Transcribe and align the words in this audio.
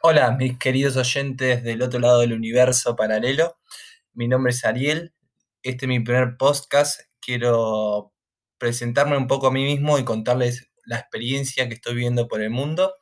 Hola, 0.00 0.30
mis 0.30 0.56
queridos 0.58 0.96
oyentes 0.96 1.64
del 1.64 1.82
otro 1.82 1.98
lado 1.98 2.20
del 2.20 2.32
universo 2.32 2.94
paralelo. 2.94 3.58
Mi 4.12 4.28
nombre 4.28 4.52
es 4.52 4.64
Ariel. 4.64 5.12
Este 5.64 5.86
es 5.86 5.88
mi 5.88 5.98
primer 5.98 6.36
podcast. 6.36 7.00
Quiero 7.20 8.12
presentarme 8.58 9.16
un 9.16 9.26
poco 9.26 9.48
a 9.48 9.50
mí 9.50 9.64
mismo 9.64 9.98
y 9.98 10.04
contarles 10.04 10.70
la 10.84 10.98
experiencia 10.98 11.66
que 11.66 11.74
estoy 11.74 11.94
viviendo 11.94 12.28
por 12.28 12.40
el 12.42 12.50
mundo. 12.50 12.94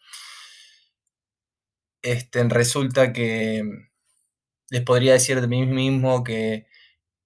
Este, 2.01 2.43
resulta 2.45 3.13
que 3.13 3.63
les 4.71 4.83
podría 4.83 5.13
decir 5.13 5.43
de 5.43 5.49
mí 5.49 5.67
mismo 5.67 6.25
que 6.25 6.67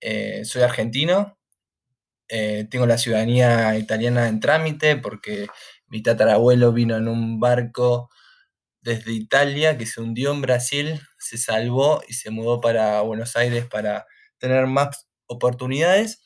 eh, 0.01 0.45
soy 0.45 0.63
argentino. 0.63 1.39
Eh, 2.29 2.67
tengo 2.69 2.87
la 2.87 2.99
ciudadanía 2.99 3.79
italiana 3.79 4.27
en 4.27 4.41
trámite 4.41 4.97
porque 4.97 5.47
mi 5.87 6.03
tatarabuelo 6.03 6.73
vino 6.73 6.97
en 6.97 7.07
un 7.07 7.39
barco 7.39 8.11
desde 8.83 9.13
Italia, 9.13 9.77
que 9.79 9.87
se 9.87 10.01
hundió 10.01 10.33
en 10.33 10.41
Brasil, 10.43 11.01
se 11.19 11.39
salvó 11.39 12.03
y 12.09 12.15
se 12.15 12.31
mudó 12.31 12.61
para 12.61 13.01
Buenos 13.03 13.37
Aires 13.37 13.67
para 13.67 14.07
tener 14.39 14.67
más 14.67 15.09
oportunidades. 15.27 16.23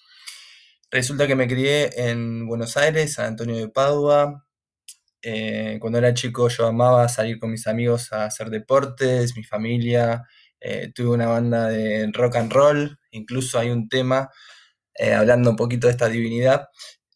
Resulta 0.90 1.26
que 1.26 1.34
me 1.34 1.48
crié 1.48 2.08
en 2.08 2.46
Buenos 2.46 2.76
Aires, 2.76 3.14
San 3.14 3.26
Antonio 3.26 3.56
de 3.56 3.68
Padua. 3.68 4.46
Eh, 5.22 5.78
cuando 5.80 5.98
era 5.98 6.14
chico 6.14 6.48
yo 6.48 6.66
amaba 6.66 7.08
salir 7.08 7.38
con 7.38 7.50
mis 7.50 7.66
amigos 7.66 8.12
a 8.12 8.26
hacer 8.26 8.50
deportes, 8.50 9.36
mi 9.36 9.42
familia. 9.44 10.24
Eh, 10.60 10.92
tuve 10.94 11.10
una 11.10 11.26
banda 11.26 11.68
de 11.68 12.10
rock 12.12 12.36
and 12.36 12.52
roll, 12.52 12.98
incluso 13.10 13.58
hay 13.58 13.70
un 13.70 13.88
tema, 13.88 14.30
eh, 14.94 15.12
hablando 15.14 15.50
un 15.50 15.56
poquito 15.56 15.88
de 15.88 15.92
esta 15.92 16.08
divinidad, 16.08 16.68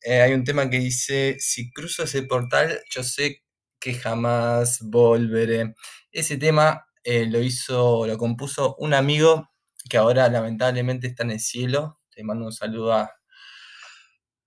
hay 0.07 0.33
un 0.35 0.45
tema 0.45 0.71
que 0.71 0.79
dice, 0.79 1.37
si 1.39 1.71
cruzo 1.73 2.05
ese 2.05 2.23
portal, 2.25 2.81
yo 2.91 3.03
sé 3.03 3.43
que 3.81 3.95
jamás 3.95 4.81
volveré. 4.83 5.75
Ese 6.13 6.37
tema 6.37 6.87
eh, 7.05 7.27
lo 7.27 7.41
hizo, 7.41 8.07
lo 8.07 8.19
compuso 8.19 8.77
un 8.79 8.95
amigo 8.95 9.51
que 9.89 9.97
ahora 9.99 10.29
lamentablemente 10.29 11.07
está 11.09 11.25
en 11.25 11.33
el 11.33 11.41
cielo. 11.41 11.99
Te 12.11 12.25
mando 12.25 12.47
un 12.47 12.53
saludo 12.53 13.09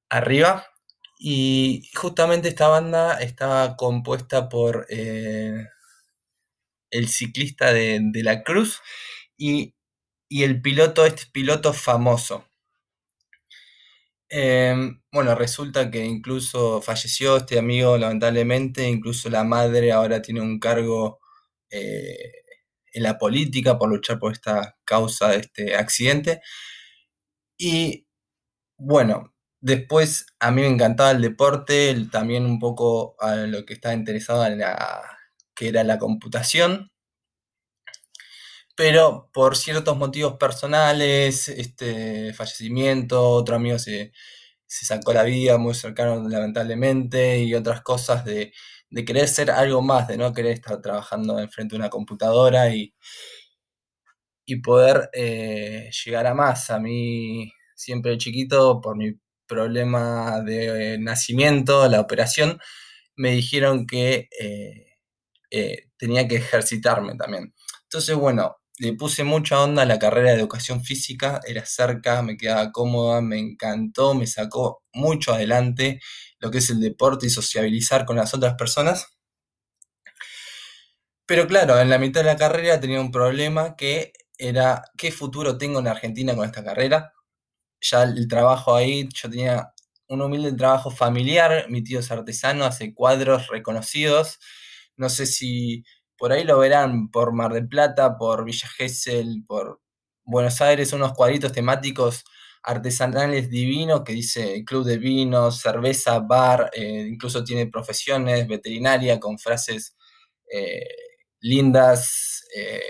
arriba. 0.09 0.65
Y 1.19 1.89
justamente 1.95 2.49
esta 2.49 2.67
banda 2.67 3.19
estaba 3.21 3.75
compuesta 3.77 4.49
por 4.49 4.87
eh, 4.89 5.67
el 6.91 7.07
ciclista 7.09 7.73
de, 7.73 8.01
la 8.23 8.43
Cruz 8.43 8.81
y, 9.37 9.75
y, 10.29 10.43
el 10.43 10.61
piloto, 10.61 11.05
este 11.05 11.23
piloto 11.31 11.73
famoso. 11.73 12.45
Em, 14.33 15.01
bueno, 15.11 15.35
resulta 15.35 15.91
que 15.91 16.05
incluso 16.05 16.81
falleció 16.81 17.35
este 17.37 17.59
amigo, 17.59 17.97
lamentablemente, 17.97 18.87
incluso 18.87 19.29
la 19.29 19.43
madre 19.43 19.91
ahora 19.91 20.21
tiene 20.21 20.39
un 20.41 20.57
cargo 20.59 21.19
eh, 21.69 22.31
en 22.93 23.03
la 23.03 23.17
política 23.17 23.77
por 23.77 23.89
luchar 23.89 24.19
por 24.19 24.31
esta 24.33 24.77
causa 24.85 25.29
de 25.29 25.37
este 25.39 25.75
accidente. 25.75 26.41
Y 27.57 28.07
bueno, 28.77 29.33
después 29.61 30.27
a 30.41 30.51
mí 30.51 30.61
me 30.63 30.69
encantaba 30.69 31.11
el 31.11 31.21
deporte, 31.21 31.95
también 32.11 32.45
un 32.45 32.59
poco 32.59 33.15
a 33.21 33.35
lo 33.37 33.65
que 33.65 33.75
estaba 33.75 33.95
interesado 33.95 34.45
en 34.47 34.59
la 34.59 35.03
que 35.55 35.69
era 35.69 35.83
la 35.85 35.99
computación 35.99 36.90
pero 38.75 39.29
por 39.33 39.57
ciertos 39.57 39.97
motivos 39.97 40.37
personales, 40.37 41.49
este 41.49 42.33
fallecimiento, 42.33 43.29
otro 43.29 43.55
amigo 43.55 43.79
se, 43.79 44.11
sacó 44.67 45.13
la 45.13 45.23
vida 45.23 45.57
muy 45.57 45.73
cercano 45.75 46.27
lamentablemente 46.29 47.39
y 47.39 47.53
otras 47.55 47.81
cosas 47.81 48.25
de, 48.25 48.53
querer 49.05 49.27
ser 49.27 49.51
algo 49.51 49.81
más, 49.81 50.07
de 50.07 50.17
no 50.17 50.33
querer 50.33 50.53
estar 50.53 50.81
trabajando 50.81 51.39
enfrente 51.39 51.75
de 51.75 51.79
una 51.79 51.89
computadora 51.89 52.69
y, 52.73 52.93
y 54.45 54.57
poder 54.61 55.09
eh, 55.13 55.89
llegar 56.05 56.27
a 56.27 56.33
más. 56.33 56.69
A 56.69 56.79
mí 56.79 57.51
siempre 57.75 58.17
chiquito, 58.17 58.81
por 58.81 58.97
mi 58.97 59.13
problema 59.47 60.41
de 60.41 60.97
nacimiento, 60.99 61.87
la 61.89 61.99
operación, 62.01 62.59
me 63.15 63.31
dijeron 63.31 63.85
que 63.87 64.29
eh, 64.39 64.87
eh, 65.51 65.89
tenía 65.97 66.27
que 66.27 66.37
ejercitarme 66.37 67.15
también. 67.15 67.53
Entonces, 67.83 68.15
bueno, 68.15 68.57
le 68.79 68.93
puse 68.93 69.23
mucha 69.23 69.61
onda 69.61 69.83
a 69.83 69.85
la 69.85 69.99
carrera 69.99 70.31
de 70.31 70.37
educación 70.37 70.83
física, 70.83 71.39
era 71.47 71.65
cerca, 71.65 72.21
me 72.21 72.37
quedaba 72.37 72.71
cómoda, 72.71 73.21
me 73.21 73.39
encantó, 73.39 74.13
me 74.15 74.27
sacó 74.27 74.83
mucho 74.93 75.33
adelante 75.33 75.99
lo 76.39 76.51
que 76.51 76.59
es 76.59 76.69
el 76.71 76.79
deporte 76.81 77.27
y 77.27 77.29
sociabilizar 77.29 78.05
con 78.05 78.17
las 78.17 78.33
otras 78.33 78.55
personas. 78.55 79.07
Pero 81.25 81.47
claro, 81.47 81.79
en 81.79 81.89
la 81.89 81.97
mitad 81.97 82.21
de 82.21 82.27
la 82.27 82.37
carrera 82.37 82.79
tenía 82.79 82.99
un 82.99 83.11
problema 83.11 83.75
que 83.75 84.13
era 84.37 84.83
qué 84.97 85.11
futuro 85.11 85.57
tengo 85.57 85.79
en 85.79 85.87
Argentina 85.87 86.35
con 86.35 86.45
esta 86.45 86.63
carrera. 86.63 87.13
Ya 87.81 88.03
el 88.03 88.27
trabajo 88.27 88.75
ahí, 88.75 89.09
yo 89.13 89.29
tenía 89.29 89.73
un 90.07 90.21
humilde 90.21 90.53
trabajo 90.53 90.91
familiar, 90.91 91.67
mi 91.69 91.83
tío 91.83 91.99
es 91.99 92.11
artesano, 92.11 92.65
hace 92.65 92.93
cuadros 92.93 93.47
reconocidos. 93.49 94.39
No 94.97 95.09
sé 95.09 95.25
si 95.27 95.83
por 96.21 96.31
ahí 96.33 96.43
lo 96.43 96.59
verán 96.59 97.09
por 97.09 97.33
Mar 97.33 97.51
del 97.51 97.67
Plata, 97.67 98.15
por 98.15 98.45
Villa 98.45 98.67
Gesell, 98.67 99.43
por 99.47 99.81
Buenos 100.23 100.61
Aires, 100.61 100.93
unos 100.93 101.13
cuadritos 101.13 101.51
temáticos 101.51 102.23
artesanales 102.61 103.49
divinos 103.49 104.03
que 104.03 104.13
dice 104.13 104.63
club 104.63 104.85
de 104.85 104.99
vinos, 104.99 105.59
cerveza, 105.61 106.19
bar, 106.19 106.69
eh, 106.73 107.07
incluso 107.09 107.43
tiene 107.43 107.65
profesiones, 107.65 108.47
veterinaria, 108.47 109.19
con 109.19 109.39
frases 109.39 109.97
eh, 110.51 110.85
lindas, 111.39 112.45
eh, 112.55 112.83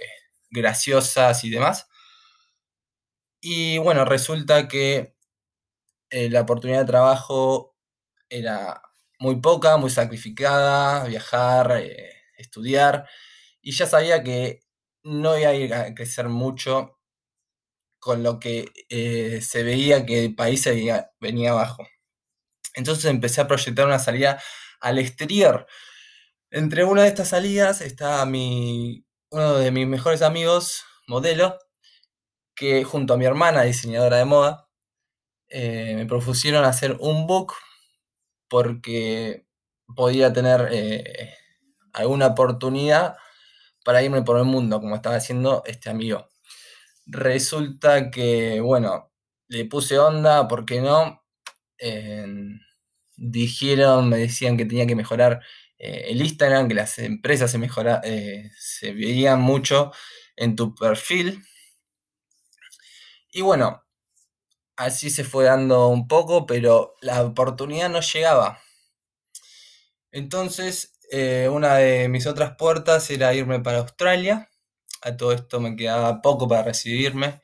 graciosas 0.50 1.46
y 1.46 1.52
demás. 1.52 1.88
Y 3.40 3.78
bueno, 3.78 4.04
resulta 4.04 4.68
que 4.68 5.16
la 6.10 6.42
oportunidad 6.42 6.80
de 6.82 6.86
trabajo 6.86 7.78
era 8.28 8.82
muy 9.20 9.40
poca, 9.40 9.78
muy 9.78 9.90
sacrificada, 9.90 11.06
viajar, 11.06 11.82
estudiar, 12.42 13.08
y 13.62 13.72
ya 13.74 13.88
sabía 13.88 14.24
que 14.24 14.62
no 15.04 15.38
iba 15.38 15.82
a 15.82 15.94
crecer 15.96 16.30
mucho 16.30 16.98
con 18.00 18.24
lo 18.24 18.40
que 18.40 18.72
eh, 18.90 19.42
se 19.42 19.64
veía 19.64 20.06
que 20.06 20.26
el 20.26 20.36
país 20.36 20.66
venía, 20.66 21.12
venía 21.20 21.52
abajo. 21.52 21.88
Entonces 22.76 23.06
empecé 23.06 23.42
a 23.42 23.48
proyectar 23.48 23.86
una 23.86 24.00
salida 24.00 24.42
al 24.80 25.00
exterior. 25.00 25.68
Entre 26.52 26.84
una 26.84 27.04
de 27.04 27.10
estas 27.10 27.30
salidas 27.30 27.82
está 27.82 28.26
mi, 28.26 29.06
uno 29.32 29.56
de 29.58 29.72
mis 29.72 29.88
mejores 29.88 30.22
amigos, 30.22 30.84
modelo, 31.08 31.58
que 32.56 32.84
junto 32.84 33.14
a 33.14 33.18
mi 33.18 33.26
hermana, 33.26 33.64
diseñadora 33.64 34.18
de 34.18 34.26
moda, 34.26 34.68
eh, 35.50 35.96
me 35.96 36.06
propusieron 36.06 36.66
hacer 36.66 36.98
un 37.00 37.28
book 37.28 37.54
porque 38.50 39.46
podía 39.96 40.34
tener 40.34 40.70
eh, 40.72 41.36
alguna 41.94 42.28
oportunidad 42.28 43.16
para 43.84 44.04
irme 44.04 44.22
por 44.24 44.38
el 44.38 44.46
mundo, 44.46 44.80
como 44.80 44.96
estaba 44.96 45.16
haciendo 45.16 45.64
este 45.66 45.90
amigo. 45.90 46.30
Resulta 47.06 48.12
que, 48.12 48.62
bueno, 48.62 49.12
le 49.48 49.66
puse 49.66 50.00
onda, 50.00 50.48
¿por 50.48 50.66
qué 50.66 50.82
no? 50.82 51.20
dijeron, 53.18 54.10
me 54.10 54.18
decían 54.18 54.58
que 54.58 54.66
tenía 54.66 54.86
que 54.88 54.96
mejorar 54.96 55.42
eh, 55.80 56.06
el 56.10 56.22
Instagram, 56.22 56.68
que 56.68 56.76
las 56.76 57.00
empresas 57.00 57.52
se, 57.52 57.58
mejora, 57.58 58.02
eh, 58.04 58.52
se 58.58 58.94
veían 58.94 59.42
mucho 59.42 59.92
en 60.36 60.56
tu 60.56 60.76
perfil. 60.76 61.44
Y 63.32 63.42
bueno, 63.42 63.84
así 64.76 65.10
se 65.10 65.24
fue 65.24 65.46
dando 65.46 65.88
un 65.88 66.08
poco, 66.08 66.46
pero 66.46 66.96
la 67.02 67.24
oportunidad 67.24 67.90
no 67.90 68.02
llegaba. 68.02 68.60
Entonces 70.12 70.91
eh, 71.12 71.50
una 71.50 71.76
de 71.76 72.10
mis 72.10 72.28
otras 72.28 72.56
puertas 72.58 73.10
era 73.12 73.34
irme 73.34 73.60
para 73.62 73.80
Australia. 73.80 74.50
A 75.04 75.18
todo 75.18 75.34
esto 75.34 75.60
me 75.60 75.76
quedaba 75.76 76.22
poco 76.22 76.48
para 76.48 76.64
recibirme. 76.64 77.42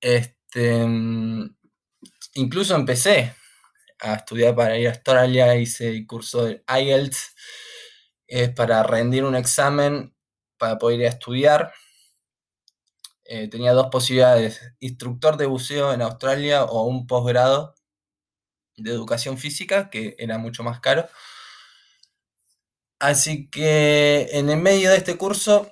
Este, 0.00 0.84
mm, 0.86 1.56
incluso 2.34 2.74
empecé 2.76 3.34
a 4.00 4.14
estudiar 4.14 4.54
para 4.56 4.78
ir 4.78 4.88
a 4.88 4.92
Australia, 4.92 5.56
hice 5.56 5.88
el 5.90 6.06
curso 6.06 6.44
de 6.46 6.64
IELTS, 6.68 7.34
para 8.56 8.82
rendir 8.82 9.24
un 9.24 9.36
examen 9.36 10.14
para 10.58 10.78
poder 10.78 11.00
ir 11.00 11.06
a 11.06 11.10
estudiar. 11.10 11.72
Eh, 13.26 13.48
tenía 13.48 13.72
dos 13.72 13.88
posibilidades, 13.88 14.60
instructor 14.80 15.36
de 15.36 15.46
buceo 15.46 15.92
en 15.92 16.02
Australia 16.02 16.64
o 16.64 16.84
un 16.86 17.06
posgrado 17.06 17.74
de 18.76 18.90
educación 18.90 19.38
física, 19.38 19.90
que 19.90 20.14
era 20.18 20.38
mucho 20.38 20.62
más 20.62 20.80
caro. 20.80 21.08
Así 22.98 23.48
que 23.50 24.28
en 24.32 24.50
el 24.50 24.58
medio 24.58 24.90
de 24.90 24.96
este 24.96 25.16
curso 25.16 25.70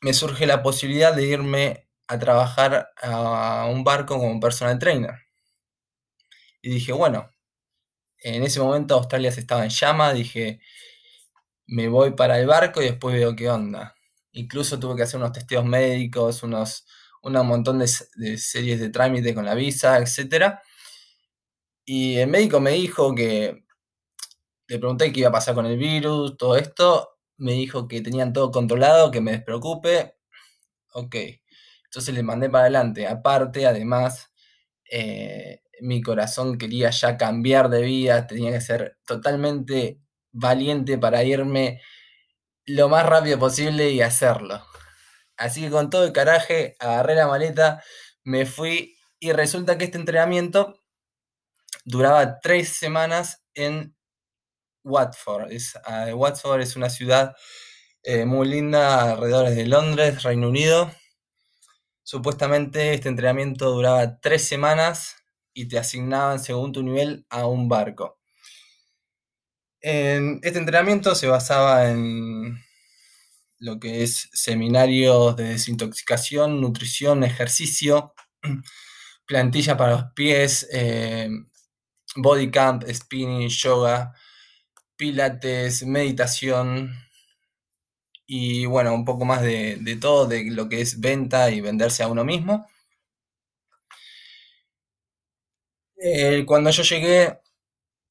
me 0.00 0.14
surge 0.14 0.46
la 0.46 0.62
posibilidad 0.62 1.14
de 1.14 1.26
irme 1.26 1.88
a 2.08 2.18
trabajar 2.18 2.90
a 3.02 3.66
un 3.70 3.84
barco 3.84 4.18
como 4.18 4.40
personal 4.40 4.78
trainer. 4.78 5.14
Y 6.62 6.70
dije, 6.70 6.92
bueno, 6.92 7.30
en 8.18 8.42
ese 8.44 8.60
momento 8.60 8.94
Australia 8.94 9.32
se 9.32 9.40
estaba 9.40 9.64
en 9.64 9.70
llama, 9.70 10.12
dije, 10.12 10.60
me 11.66 11.88
voy 11.88 12.12
para 12.12 12.38
el 12.38 12.46
barco 12.46 12.82
y 12.82 12.86
después 12.86 13.14
veo 13.14 13.34
qué 13.36 13.50
onda. 13.50 13.94
Incluso 14.32 14.78
tuve 14.78 14.96
que 14.96 15.02
hacer 15.02 15.18
unos 15.18 15.32
testeos 15.32 15.64
médicos, 15.64 16.42
unos, 16.42 16.86
un 17.22 17.32
montón 17.46 17.78
de, 17.78 17.88
series 18.38 18.80
de 18.80 18.90
trámite 18.90 19.34
con 19.34 19.44
la 19.44 19.54
visa, 19.54 19.98
etc. 19.98 20.58
Y 21.84 22.16
el 22.18 22.28
médico 22.28 22.60
me 22.60 22.72
dijo 22.72 23.14
que, 23.14 23.61
le 24.72 24.78
pregunté 24.78 25.12
qué 25.12 25.20
iba 25.20 25.28
a 25.28 25.32
pasar 25.32 25.54
con 25.54 25.66
el 25.66 25.76
virus, 25.76 26.38
todo 26.38 26.56
esto, 26.56 27.18
me 27.36 27.52
dijo 27.52 27.86
que 27.88 28.00
tenían 28.00 28.32
todo 28.32 28.50
controlado, 28.50 29.10
que 29.10 29.20
me 29.20 29.32
despreocupe. 29.32 30.16
Ok, 30.94 31.14
entonces 31.84 32.14
le 32.14 32.22
mandé 32.22 32.48
para 32.48 32.62
adelante. 32.64 33.06
Aparte, 33.06 33.66
además, 33.66 34.32
eh, 34.90 35.62
mi 35.82 36.00
corazón 36.00 36.56
quería 36.56 36.88
ya 36.88 37.18
cambiar 37.18 37.68
de 37.68 37.82
vida, 37.82 38.26
tenía 38.26 38.50
que 38.50 38.62
ser 38.62 38.98
totalmente 39.04 40.00
valiente 40.30 40.96
para 40.96 41.22
irme 41.22 41.82
lo 42.64 42.88
más 42.88 43.04
rápido 43.04 43.38
posible 43.38 43.90
y 43.90 44.00
hacerlo. 44.00 44.64
Así 45.36 45.60
que 45.60 45.70
con 45.70 45.90
todo 45.90 46.06
el 46.06 46.12
caraje, 46.12 46.76
agarré 46.78 47.14
la 47.14 47.26
maleta, 47.26 47.82
me 48.24 48.46
fui 48.46 48.96
y 49.20 49.32
resulta 49.32 49.76
que 49.76 49.84
este 49.84 49.98
entrenamiento 49.98 50.82
duraba 51.84 52.40
tres 52.40 52.70
semanas 52.70 53.42
en 53.52 53.94
Watford. 54.84 55.52
Es, 55.52 55.76
ah, 55.84 56.14
Watford 56.14 56.60
es 56.60 56.76
una 56.76 56.90
ciudad 56.90 57.34
eh, 58.02 58.24
muy 58.24 58.48
linda 58.48 59.12
alrededor 59.12 59.50
de 59.50 59.66
Londres, 59.66 60.22
Reino 60.22 60.48
Unido. 60.48 60.90
Supuestamente 62.02 62.94
este 62.94 63.08
entrenamiento 63.08 63.70
duraba 63.70 64.20
tres 64.20 64.44
semanas 64.46 65.16
y 65.54 65.68
te 65.68 65.78
asignaban 65.78 66.40
según 66.40 66.72
tu 66.72 66.82
nivel 66.82 67.26
a 67.30 67.46
un 67.46 67.68
barco. 67.68 68.18
este 69.80 70.58
entrenamiento 70.58 71.14
se 71.14 71.26
basaba 71.26 71.90
en 71.90 72.56
lo 73.58 73.78
que 73.78 74.02
es 74.02 74.28
seminarios 74.32 75.36
de 75.36 75.44
desintoxicación, 75.44 76.60
nutrición, 76.60 77.22
ejercicio, 77.24 78.12
plantilla 79.26 79.76
para 79.76 79.92
los 79.92 80.04
pies, 80.14 80.68
eh, 80.72 81.28
body 82.16 82.50
camp, 82.50 82.84
spinning, 82.92 83.48
yoga, 83.48 84.12
pilates, 85.02 85.82
meditación 85.84 86.94
y 88.24 88.66
bueno, 88.66 88.94
un 88.94 89.04
poco 89.04 89.24
más 89.24 89.42
de, 89.42 89.98
todo, 90.00 90.26
de 90.28 90.44
lo 90.52 90.68
que 90.68 90.80
es 90.80 91.00
venta 91.00 91.50
y 91.50 91.60
venderse 91.60 92.04
a 92.04 92.06
uno 92.08 92.24
mismo. 92.24 92.68
Eh, 95.96 96.44
cuando 96.46 96.70
yo 96.70 96.84
llegué, 96.84 97.40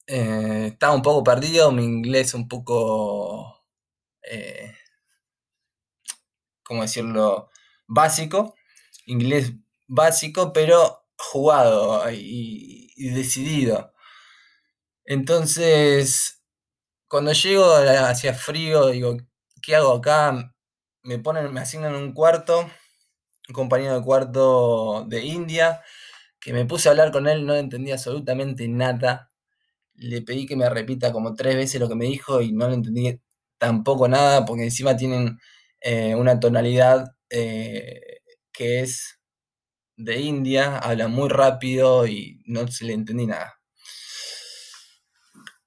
eh, 0.06 0.68
estaba 0.72 0.94
un 0.94 1.02
poco 1.02 1.24
perdido, 1.24 1.72
mi 1.72 1.84
inglés 1.84 2.34
un 2.34 2.48
poco, 2.48 3.64
eh, 4.22 4.74
¿cómo 6.62 6.82
decirlo? 6.82 7.50
Básico, 7.86 8.54
inglés 9.06 9.52
básico, 9.86 10.52
pero 10.52 11.06
jugado 11.16 12.04
y 12.10 13.10
decidido. 13.10 13.92
Entonces, 15.04 16.41
cuando 17.12 17.32
llego 17.34 17.66
hacia 17.74 18.32
frío, 18.32 18.86
digo, 18.86 19.18
¿qué 19.60 19.76
hago 19.76 19.92
acá? 19.92 20.54
Me 21.02 21.18
ponen, 21.18 21.52
me 21.52 21.60
asignan 21.60 21.94
un 21.94 22.14
cuarto, 22.14 22.60
un 22.60 23.54
compañero 23.54 23.96
de 23.98 24.02
cuarto 24.02 25.04
de 25.06 25.22
India, 25.22 25.82
que 26.40 26.54
me 26.54 26.64
puse 26.64 26.88
a 26.88 26.92
hablar 26.92 27.12
con 27.12 27.28
él, 27.28 27.44
no 27.44 27.54
entendía 27.54 27.96
absolutamente 27.96 28.66
nada. 28.66 29.30
Le 29.94 30.22
pedí 30.22 30.46
que 30.46 30.56
me 30.56 30.70
repita 30.70 31.12
como 31.12 31.34
tres 31.34 31.54
veces 31.56 31.82
lo 31.82 31.88
que 31.90 31.96
me 31.96 32.06
dijo 32.06 32.40
y 32.40 32.52
no 32.52 32.66
le 32.68 32.76
entendí 32.76 33.20
tampoco 33.58 34.08
nada, 34.08 34.46
porque 34.46 34.64
encima 34.64 34.96
tienen 34.96 35.38
eh, 35.82 36.14
una 36.14 36.40
tonalidad 36.40 37.14
eh, 37.28 38.20
que 38.54 38.80
es 38.80 39.20
de 39.96 40.18
India, 40.20 40.78
habla 40.78 41.08
muy 41.08 41.28
rápido 41.28 42.06
y 42.06 42.42
no 42.46 42.66
se 42.68 42.86
le 42.86 42.94
entendí 42.94 43.26
nada. 43.26 43.54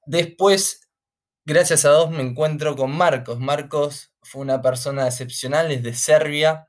Después 0.08 0.85
gracias 1.46 1.86
a 1.86 1.92
Dios 1.92 2.12
me 2.12 2.24
encuentro 2.24 2.76
con 2.76 2.92
Marcos. 2.92 3.40
Marcos 3.40 4.12
fue 4.22 4.42
una 4.42 4.62
persona 4.62 5.08
excepcional, 5.08 5.72
es 5.72 5.84
de 5.84 5.94
Serbia. 5.94 6.68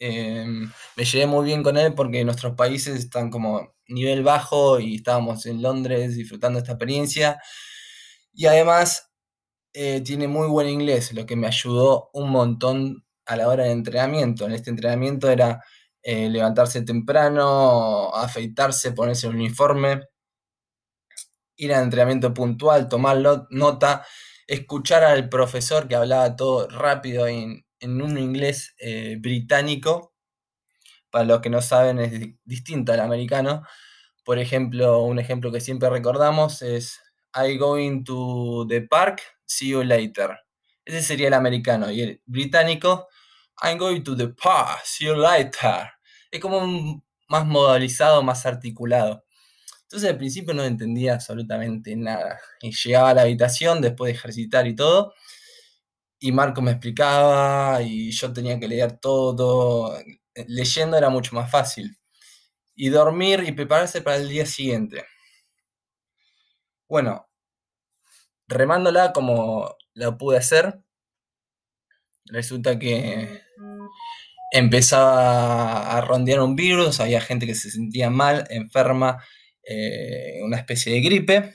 Em, 0.00 0.70
me 0.96 1.04
llevé 1.04 1.26
muy 1.26 1.44
bien 1.44 1.62
con 1.62 1.76
él 1.76 1.94
porque 1.94 2.24
nuestros 2.24 2.54
países 2.54 2.96
están 2.98 3.30
como 3.30 3.74
nivel 3.88 4.22
bajo 4.22 4.78
y 4.80 4.96
estábamos 4.96 5.46
en 5.46 5.62
Londres 5.62 6.16
disfrutando 6.16 6.58
esta 6.58 6.72
experiencia. 6.72 7.40
Y 8.32 8.46
además 8.46 9.10
eh, 9.74 10.02
tiene 10.02 10.28
muy 10.28 10.48
buen 10.48 10.68
inglés, 10.68 11.12
lo 11.12 11.26
que 11.26 11.36
me 11.36 11.46
ayudó 11.48 12.10
un 12.12 12.30
montón 12.30 13.04
a 13.26 13.36
la 13.36 13.48
hora 13.48 13.64
de 13.64 13.72
entrenamiento. 13.72 14.46
En 14.46 14.52
este 14.52 14.70
entrenamiento 14.70 15.30
era 15.30 15.62
eh, 16.02 16.28
levantarse 16.30 16.82
temprano, 16.82 18.14
afeitarse, 18.14 18.92
ponerse 18.92 19.26
el 19.28 19.36
uniforme 19.36 20.02
ir 21.58 21.74
al 21.74 21.84
entrenamiento 21.84 22.32
puntual, 22.32 22.88
tomar 22.88 23.18
nota, 23.50 24.06
escuchar 24.46 25.04
al 25.04 25.28
profesor 25.28 25.86
que 25.88 25.96
hablaba 25.96 26.36
todo 26.36 26.68
rápido 26.68 27.26
en, 27.26 27.64
un 27.82 28.16
inglés 28.16 28.74
eh, 28.78 29.16
británico. 29.20 30.14
Para 31.10 31.24
los 31.24 31.40
que 31.40 31.50
no 31.50 31.60
saben, 31.60 31.98
es 31.98 32.12
distinto 32.44 32.92
al 32.92 33.00
americano. 33.00 33.62
Por 34.24 34.38
ejemplo, 34.38 35.02
un 35.02 35.18
ejemplo 35.18 35.52
que 35.52 35.60
siempre 35.60 35.90
recordamos 35.90 36.62
es 36.62 37.00
I 37.34 37.56
going 37.56 38.04
to 38.04 38.66
the 38.68 38.82
park, 38.82 39.22
see 39.44 39.70
you 39.70 39.82
later. 39.82 40.38
Ese 40.84 41.02
sería 41.02 41.28
el 41.28 41.34
americano. 41.34 41.90
Y 41.90 42.02
el 42.02 42.22
británico, 42.26 43.08
I'm 43.62 43.78
going 43.78 44.02
to 44.02 44.16
the 44.16 44.28
park, 44.28 44.80
see 44.84 45.06
you 45.06 45.14
later. 45.14 45.90
Es 46.30 46.40
como 46.40 47.02
más 47.28 47.46
modalizado, 47.46 48.22
más 48.22 48.46
articulado. 48.46 49.24
Entonces 49.88 50.10
al 50.10 50.18
principio 50.18 50.52
no 50.52 50.64
entendía 50.64 51.14
absolutamente 51.14 51.96
nada. 51.96 52.38
Y 52.60 52.72
llegaba 52.72 53.10
a 53.10 53.14
la 53.14 53.22
habitación 53.22 53.80
después 53.80 54.12
de 54.12 54.18
ejercitar 54.18 54.66
y 54.66 54.76
todo, 54.76 55.14
y 56.20 56.32
Marco 56.32 56.60
me 56.62 56.72
explicaba 56.72 57.80
y 57.82 58.10
yo 58.10 58.32
tenía 58.32 58.60
que 58.60 58.68
leer 58.68 58.98
todo. 58.98 59.96
Leyendo 60.46 60.96
era 60.98 61.08
mucho 61.10 61.34
más 61.34 61.50
fácil. 61.50 61.96
Y 62.74 62.90
dormir 62.90 63.44
y 63.46 63.52
prepararse 63.52 64.02
para 64.02 64.16
el 64.16 64.28
día 64.28 64.46
siguiente. 64.46 65.04
Bueno, 66.88 67.28
remándola 68.46 69.12
como 69.12 69.74
la 69.94 70.16
pude 70.18 70.38
hacer, 70.38 70.80
resulta 72.26 72.78
que 72.78 73.42
empezaba 74.52 75.96
a 75.96 76.00
rondear 76.02 76.40
un 76.40 76.56
virus, 76.56 77.00
había 77.00 77.20
gente 77.20 77.46
que 77.46 77.54
se 77.54 77.70
sentía 77.70 78.10
mal, 78.10 78.46
enferma, 78.50 79.22
eh, 79.70 80.40
una 80.42 80.56
especie 80.56 80.94
de 80.94 81.00
gripe, 81.02 81.54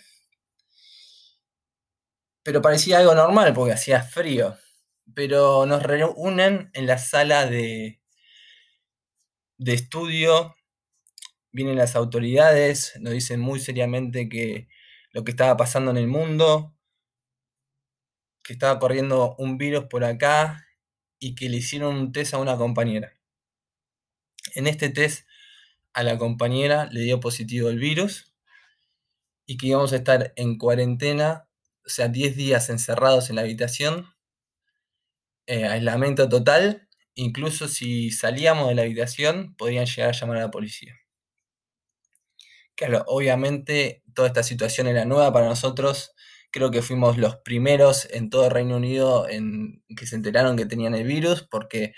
pero 2.43 2.61
parecía 2.61 2.99
algo 2.99 3.15
normal 3.15 3.53
porque 3.53 3.73
hacía 3.73 4.03
frío. 4.03 4.55
Pero 5.15 5.65
nos 5.65 5.81
reúnen 5.81 6.69
en 6.73 6.87
la 6.87 6.97
sala 6.99 7.47
de, 7.47 8.01
de 9.57 9.73
estudio, 9.73 10.55
vienen 11.51 11.77
las 11.77 11.95
autoridades, 11.95 12.93
nos 12.99 13.13
dicen 13.13 13.39
muy 13.39 13.59
seriamente 13.59 14.29
que 14.29 14.67
lo 15.11 15.23
que 15.23 15.31
estaba 15.31 15.57
pasando 15.57 15.91
en 15.91 15.97
el 15.97 16.07
mundo, 16.07 16.75
que 18.43 18.53
estaba 18.53 18.79
corriendo 18.79 19.35
un 19.39 19.57
virus 19.57 19.85
por 19.85 20.03
acá 20.03 20.67
y 21.19 21.35
que 21.35 21.49
le 21.49 21.57
hicieron 21.57 21.95
un 21.95 22.11
test 22.11 22.33
a 22.35 22.37
una 22.37 22.57
compañera. 22.57 23.17
En 24.55 24.67
este 24.67 24.89
test 24.89 25.27
a 25.93 26.03
la 26.03 26.17
compañera 26.17 26.87
le 26.91 27.01
dio 27.01 27.19
positivo 27.19 27.69
el 27.69 27.79
virus 27.79 28.33
y 29.45 29.57
que 29.57 29.67
íbamos 29.67 29.93
a 29.93 29.97
estar 29.97 30.33
en 30.35 30.57
cuarentena, 30.57 31.47
o 31.85 31.89
sea, 31.89 32.07
10 32.07 32.35
días 32.35 32.69
encerrados 32.69 33.29
en 33.29 33.35
la 33.37 33.41
habitación, 33.43 34.07
eh, 35.47 35.65
aislamiento 35.65 36.29
total, 36.29 36.87
incluso 37.15 37.67
si 37.67 38.11
salíamos 38.11 38.69
de 38.69 38.75
la 38.75 38.83
habitación 38.83 39.55
podían 39.55 39.85
llegar 39.85 40.09
a 40.09 40.13
llamar 40.13 40.37
a 40.37 40.41
la 40.41 40.51
policía. 40.51 40.95
Claro, 42.75 43.03
obviamente 43.07 44.03
toda 44.15 44.27
esta 44.29 44.43
situación 44.43 44.87
era 44.87 45.05
nueva 45.05 45.31
para 45.31 45.47
nosotros, 45.47 46.13
creo 46.51 46.71
que 46.71 46.81
fuimos 46.81 47.17
los 47.17 47.37
primeros 47.37 48.07
en 48.11 48.29
todo 48.29 48.49
Reino 48.49 48.77
Unido 48.77 49.27
en 49.29 49.83
que 49.97 50.05
se 50.07 50.15
enteraron 50.15 50.55
que 50.57 50.65
tenían 50.65 50.95
el 50.95 51.05
virus, 51.05 51.43
porque 51.49 51.93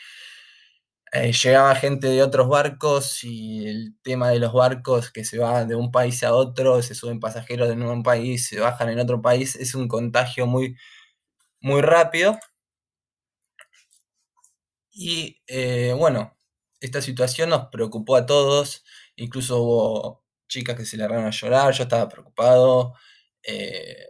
eh, 1.15 1.31
llegaba 1.33 1.75
gente 1.75 2.07
de 2.09 2.23
otros 2.23 2.49
barcos 2.49 3.23
y 3.23 3.67
el 3.67 3.95
tema 4.03 4.29
de 4.31 4.39
los 4.39 4.53
barcos 4.53 5.11
que 5.11 5.25
se 5.25 5.39
van 5.39 5.67
de 5.69 5.75
un 5.75 5.91
país 5.91 6.23
a 6.23 6.33
otro, 6.35 6.81
se 6.83 6.95
suben 6.95 7.19
pasajeros 7.21 7.69
de 7.69 7.75
un 7.75 8.03
país, 8.03 8.47
se 8.47 8.59
bajan 8.59 8.89
en 8.89 8.99
otro 8.99 9.21
país, 9.21 9.55
es 9.55 9.75
un 9.75 9.87
contagio 9.87 10.47
muy, 10.47 10.77
muy 11.61 11.81
rápido. 11.81 12.39
Y 14.91 15.41
eh, 15.47 15.93
bueno, 15.97 16.37
esta 16.79 17.01
situación 17.01 17.49
nos 17.49 17.67
preocupó 17.67 18.15
a 18.15 18.25
todos, 18.25 18.83
incluso 19.15 19.61
hubo 19.61 20.23
chicas 20.47 20.77
que 20.77 20.85
se 20.85 20.97
largaron 20.97 21.25
a 21.25 21.31
llorar, 21.31 21.73
yo 21.73 21.83
estaba 21.83 22.07
preocupado. 22.09 22.93
Eh, 23.43 24.09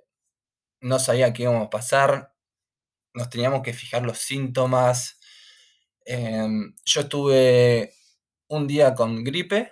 no 0.81 0.99
sabía 0.99 1.33
qué 1.33 1.43
íbamos 1.43 1.67
a 1.67 1.69
pasar, 1.69 2.33
nos 3.13 3.29
teníamos 3.29 3.63
que 3.63 3.73
fijar 3.73 4.03
los 4.03 4.19
síntomas. 4.19 5.19
Em, 6.05 6.75
yo 6.85 7.01
estuve 7.01 7.93
un 8.49 8.67
día 8.67 8.93
con 8.95 9.23
gripe, 9.23 9.71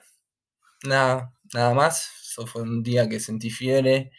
nada, 0.84 1.34
nada 1.54 1.74
más. 1.74 2.10
Eso 2.32 2.48
fue 2.48 2.64
un 2.64 2.84
día 2.84 3.10
que 3.10 3.20
sentí 3.20 3.50
fiebre. 3.52 4.12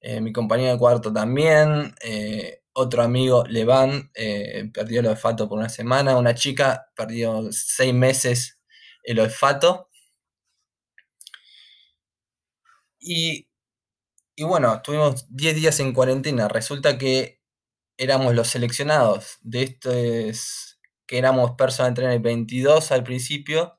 Eh, 0.00 0.20
mi 0.20 0.32
compañero 0.32 0.72
de 0.74 0.78
cuarto 0.78 1.12
también. 1.12 1.94
Eh, 2.02 2.62
otro 2.74 3.02
amigo, 3.02 3.44
Levan, 3.46 4.10
eh, 4.14 4.70
perdió 4.74 5.00
el 5.00 5.06
olfato 5.08 5.48
por 5.48 5.58
una 5.58 5.68
semana. 5.70 6.16
Una 6.18 6.34
chica 6.34 6.90
perdió 6.96 7.48
seis 7.52 7.94
meses 7.94 8.60
el 9.04 9.20
olfato. 9.20 9.90
Y, 13.00 13.48
y 14.36 14.44
bueno, 14.44 14.74
estuvimos 14.76 15.26
10 15.34 15.56
días 15.56 15.80
en 15.80 15.92
cuarentena. 15.92 16.48
Resulta 16.48 16.98
que 16.98 17.40
éramos 17.98 18.34
los 18.34 18.48
seleccionados 18.48 19.38
de 19.42 19.62
estos, 19.64 20.69
que 21.10 21.18
éramos 21.18 21.56
personal 21.56 21.92
trainer 21.92 22.20
22 22.20 22.92
al 22.92 23.02
principio. 23.02 23.76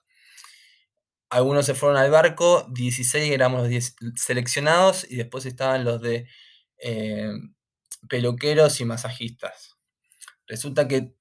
Algunos 1.30 1.66
se 1.66 1.76
fueron 1.76 1.98
al 1.98 2.12
barco, 2.12 2.68
16 2.74 3.32
éramos 3.32 3.62
los 3.62 3.70
10 3.70 3.96
seleccionados 4.18 5.10
y 5.10 5.16
después 5.16 5.46
estaban 5.46 5.86
los 5.86 6.02
de 6.02 6.28
eh, 6.78 7.32
peluqueros 8.10 8.82
y 8.82 8.86
masajistas. 8.86 9.78
Resulta 10.46 10.90
que 10.90 11.16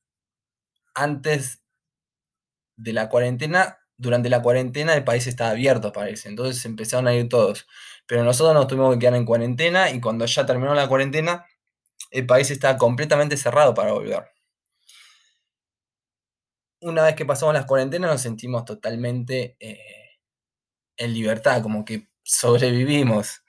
antes 0.97 1.63
de 2.77 2.93
la 2.93 3.09
cuarentena, 3.09 3.79
durante 3.97 4.31
la 4.31 4.43
cuarentena 4.43 4.95
el 4.95 5.05
país 5.05 5.29
estaba 5.29 5.51
abierto, 5.51 5.93
parece. 5.93 6.29
Entonces 6.29 6.65
empezaron 6.65 7.07
a 7.07 7.15
ir 7.15 7.29
todos. 7.29 7.69
Pero 8.07 8.25
nosotros 8.25 8.53
nos 8.53 8.67
tuvimos 8.67 8.95
que 8.95 8.99
quedar 8.99 9.15
en 9.15 9.25
cuarentena 9.25 9.93
y 9.93 10.01
cuando 10.01 10.27
ya 10.27 10.45
terminó 10.45 10.75
la 10.75 10.89
cuarentena, 10.89 11.47
el 12.11 12.27
país 12.27 12.51
estaba 12.51 12.77
completamente 12.79 13.37
cerrado 13.37 13.75
para 13.75 13.93
volver. 13.93 14.25
Una 16.81 17.05
vez 17.05 17.15
que 17.15 17.27
pasamos 17.27 17.55
las 17.55 17.67
cuarentenas 17.67 18.11
nos 18.11 18.23
sentimos 18.23 18.65
totalmente 18.65 19.57
eh, 19.61 20.19
en 20.97 21.15
libertad, 21.15 21.63
como 21.63 21.85
que 21.85 22.09
sobrevivimos. 22.23 23.43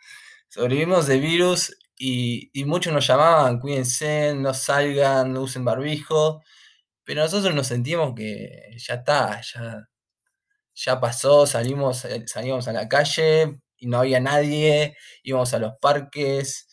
Sobrevivimos 0.50 1.08
de 1.08 1.20
virus 1.20 1.78
y, 1.98 2.52
muchos 2.66 2.94
nos 2.94 3.08
llamaban, 3.08 3.60
cuídense, 3.60 4.34
no 4.36 4.54
salgan, 4.54 5.34
no 5.34 5.42
usen 5.44 5.64
barbijo, 5.66 6.42
pero 7.04 7.22
nosotros 7.24 7.54
nos 7.56 7.68
sentimos 7.68 8.14
que 8.16 8.76
ya 8.78 8.96
está, 8.96 9.42
ya, 9.42 9.90
ya 10.76 11.00
pasó, 11.00 11.46
salimos, 11.48 12.06
eh, 12.06 12.26
salimos 12.28 12.68
a 12.68 12.74
la 12.74 12.90
calle 12.90 13.62
y 13.78 13.88
no 13.88 14.00
había 14.00 14.20
nadie, 14.20 14.98
íbamos 15.24 15.54
a 15.54 15.60
los 15.60 15.74
parques, 15.82 16.68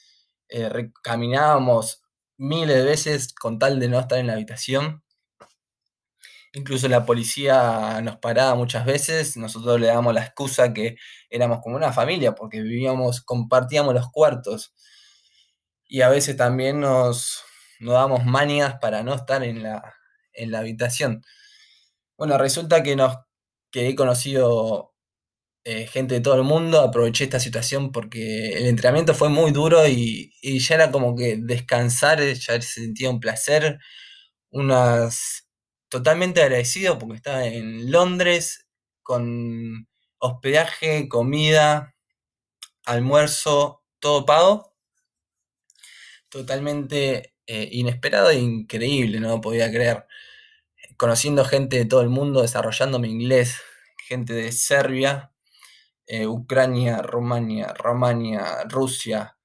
eh, 0.49 0.91
caminábamos 1.03 2.03
miles 2.39 2.77
de 2.77 2.85
veces 2.85 3.35
con 3.35 3.59
tal 3.59 3.81
de 3.81 3.89
no 3.89 4.01
estar 4.01 4.19
en 4.19 4.29
la 4.29 4.35
habitación. 4.35 5.03
Incluso 6.53 6.89
la 6.89 7.05
policía 7.05 8.01
nos 8.03 8.17
paraba 8.19 8.55
muchas 8.55 8.87
veces, 8.87 9.37
nosotros 9.37 9.81
le 9.81 9.89
damos 9.89 10.15
la 10.15 10.25
excusa 10.25 10.73
que 10.73 10.97
éramos 11.31 11.61
como 11.63 11.77
una 11.77 11.93
familia, 11.93 12.35
porque 12.35 12.63
vivíamos, 12.63 13.21
compartíamos 13.23 13.95
los 13.95 14.11
cuartos. 14.11 14.75
Y 15.87 16.03
a 16.03 16.09
veces 16.09 16.37
también 16.37 16.81
nos, 16.81 17.43
nos 17.81 17.95
damos 17.95 18.25
manias 18.25 18.79
para 18.81 19.03
no 19.03 19.15
estar 19.15 19.43
en 19.45 19.63
la, 19.63 19.95
en 20.33 20.51
la 20.53 20.61
habitación. 20.61 21.23
Bueno, 22.17 22.39
resulta 22.39 22.83
que 22.83 22.97
nos 22.97 23.17
que 23.71 23.89
he 23.89 23.95
conocido 23.95 24.95
eh, 25.65 25.87
gente 25.87 26.15
de 26.15 26.21
todo 26.21 26.37
el 26.37 26.45
mundo, 26.45 26.81
aproveché 26.81 27.25
esta 27.25 27.41
situación 27.41 27.93
porque 27.93 28.53
el 28.55 28.67
entrenamiento 28.67 29.15
fue 29.15 29.29
muy 29.29 29.53
duro 29.53 29.87
y, 29.87 30.33
ya 30.61 30.77
era 30.77 30.91
como 30.91 31.15
que 31.17 31.37
descansar, 31.39 32.21
ya 32.21 32.61
se 32.63 32.83
sentía 32.83 33.11
un 33.11 33.21
placer, 33.21 33.79
unas 34.51 35.48
totalmente 35.89 36.43
agradecido 36.43 36.99
porque 36.99 37.17
estaba 37.17 37.45
en 37.47 37.91
Londres 37.91 38.67
con 39.03 39.89
hospedaje, 40.19 41.09
comida, 41.09 41.95
almuerzo, 42.85 43.83
todo 44.01 44.25
pago. 44.27 44.75
Totalmente 46.29 47.35
eh, 47.47 47.69
inesperado 47.73 48.31
e 48.31 48.39
increíble, 48.39 49.21
no 49.21 49.41
podía 49.41 49.71
creer. 49.71 50.07
Conociendo 50.97 51.45
gente 51.45 51.79
de 51.79 51.85
todo 51.87 52.03
el 52.03 52.09
mundo, 52.11 52.43
desarrollando 52.43 52.99
mi 52.99 53.09
inglés, 53.11 53.61
gente 54.09 54.35
de 54.35 54.53
Serbia, 54.53 55.33
eh, 56.07 56.27
Ucrania, 56.27 57.03
Rumania, 57.03 57.73
Romania, 57.75 58.65
Rusia, 58.69 59.37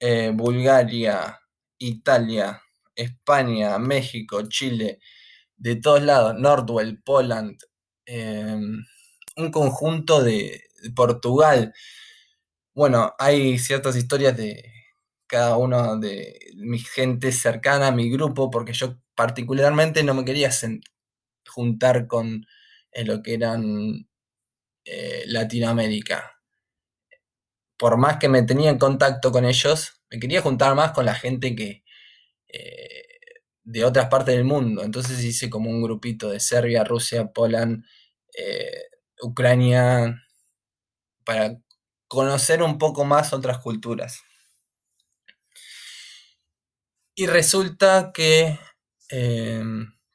eh, 0.00 0.32
Bulgaria, 0.34 1.40
Italia, 1.78 2.62
España, 2.94 3.78
México, 3.78 4.42
Chile, 4.48 5.00
de 5.56 5.76
todos 5.76 6.02
lados, 6.02 6.34
Nordwell, 6.38 7.02
Poland, 7.02 7.58
em, 8.06 8.84
un 9.36 9.50
conjunto 9.50 10.22
de, 10.22 10.62
Portugal. 10.94 11.74
Bueno, 12.74 13.14
hay 13.18 13.58
ciertas 13.58 13.96
historias 13.96 14.36
de 14.36 14.72
cada 15.26 15.56
uno 15.56 15.98
de 15.98 16.38
mi 16.56 16.78
gente 16.78 17.32
cercana, 17.32 17.90
mi 17.90 18.10
grupo, 18.10 18.50
porque 18.50 18.72
yo 18.72 18.98
particularmente 19.14 20.02
no 20.04 20.14
me 20.14 20.24
quería 20.24 20.50
juntar 21.48 22.06
con 22.06 22.46
lo 23.04 23.22
que 23.22 23.34
eran 23.34 24.08
eh, 24.84 25.24
Latinoamérica. 25.26 26.40
Por 27.76 27.96
más 27.96 28.18
que 28.18 28.28
me 28.28 28.42
tenía 28.42 28.70
en 28.70 28.78
contacto 28.78 29.32
con 29.32 29.44
ellos, 29.44 30.00
me 30.10 30.18
quería 30.20 30.42
juntar 30.42 30.74
más 30.74 30.92
con 30.92 31.04
la 31.06 31.14
gente 31.14 31.56
que 31.56 31.84
eh, 32.48 32.95
de 33.66 33.84
otras 33.84 34.06
partes 34.08 34.34
del 34.36 34.44
mundo. 34.44 34.84
Entonces 34.84 35.22
hice 35.24 35.50
como 35.50 35.68
un 35.68 35.82
grupito 35.82 36.30
de 36.30 36.38
Serbia, 36.38 36.84
Rusia, 36.84 37.32
Poland, 37.32 37.84
Ucrania, 39.20 40.22
para 41.24 41.58
conocer 42.06 42.62
un 42.62 42.78
poco 42.78 43.04
más 43.04 43.32
otras 43.32 43.58
culturas. 43.58 44.22
Y 47.16 47.26
resulta 47.26 48.12
que 48.14 48.58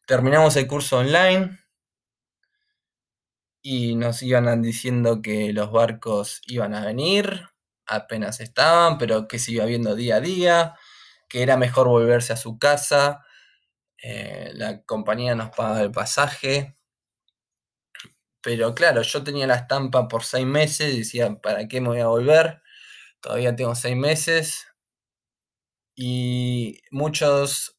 terminamos 0.08 0.56
el 0.56 0.68
curso 0.68 1.00
online 1.00 1.60
y 3.62 3.96
nos 3.96 4.24
iban 4.24 4.62
diciendo 4.62 5.22
que 5.22 5.52
los 5.52 5.72
barcos 5.72 6.42
iban 6.48 6.74
a 6.74 6.86
venir, 6.86 7.50
apenas 7.86 8.40
estaban, 8.40 8.98
pero 8.98 9.28
que 9.28 9.40
se 9.40 9.52
iba 9.52 9.66
viendo 9.66 9.94
día 9.94 10.16
a 10.16 10.22
día, 10.22 10.76
que 11.28 11.44
era 11.44 11.58
mejor 11.58 11.90
volverse 11.90 12.32
a 12.32 12.38
su 12.38 12.58
casa, 12.58 13.26
eh, 14.02 14.52
la 14.56 14.82
compañía 14.84 15.36
nos 15.36 15.52
paga 15.56 15.82
el 15.82 15.92
pasaje, 15.92 16.76
pero 18.42 18.74
claro, 18.74 19.02
yo 19.04 19.24
tenía 19.24 19.48
la 19.48 19.56
estampa 19.56 20.08
por 20.08 20.24
seis 20.24 20.46
meses, 20.46 20.96
decía, 20.98 21.36
¿para 21.42 21.68
qué 21.68 21.82
me 21.82 21.90
voy 21.90 22.00
a 22.00 22.08
volver? 22.08 22.62
Todavía 23.22 23.56
tengo 23.56 23.76
seis 23.76 23.96
meses. 23.96 24.68
Y 25.96 26.82
muchos 26.92 27.78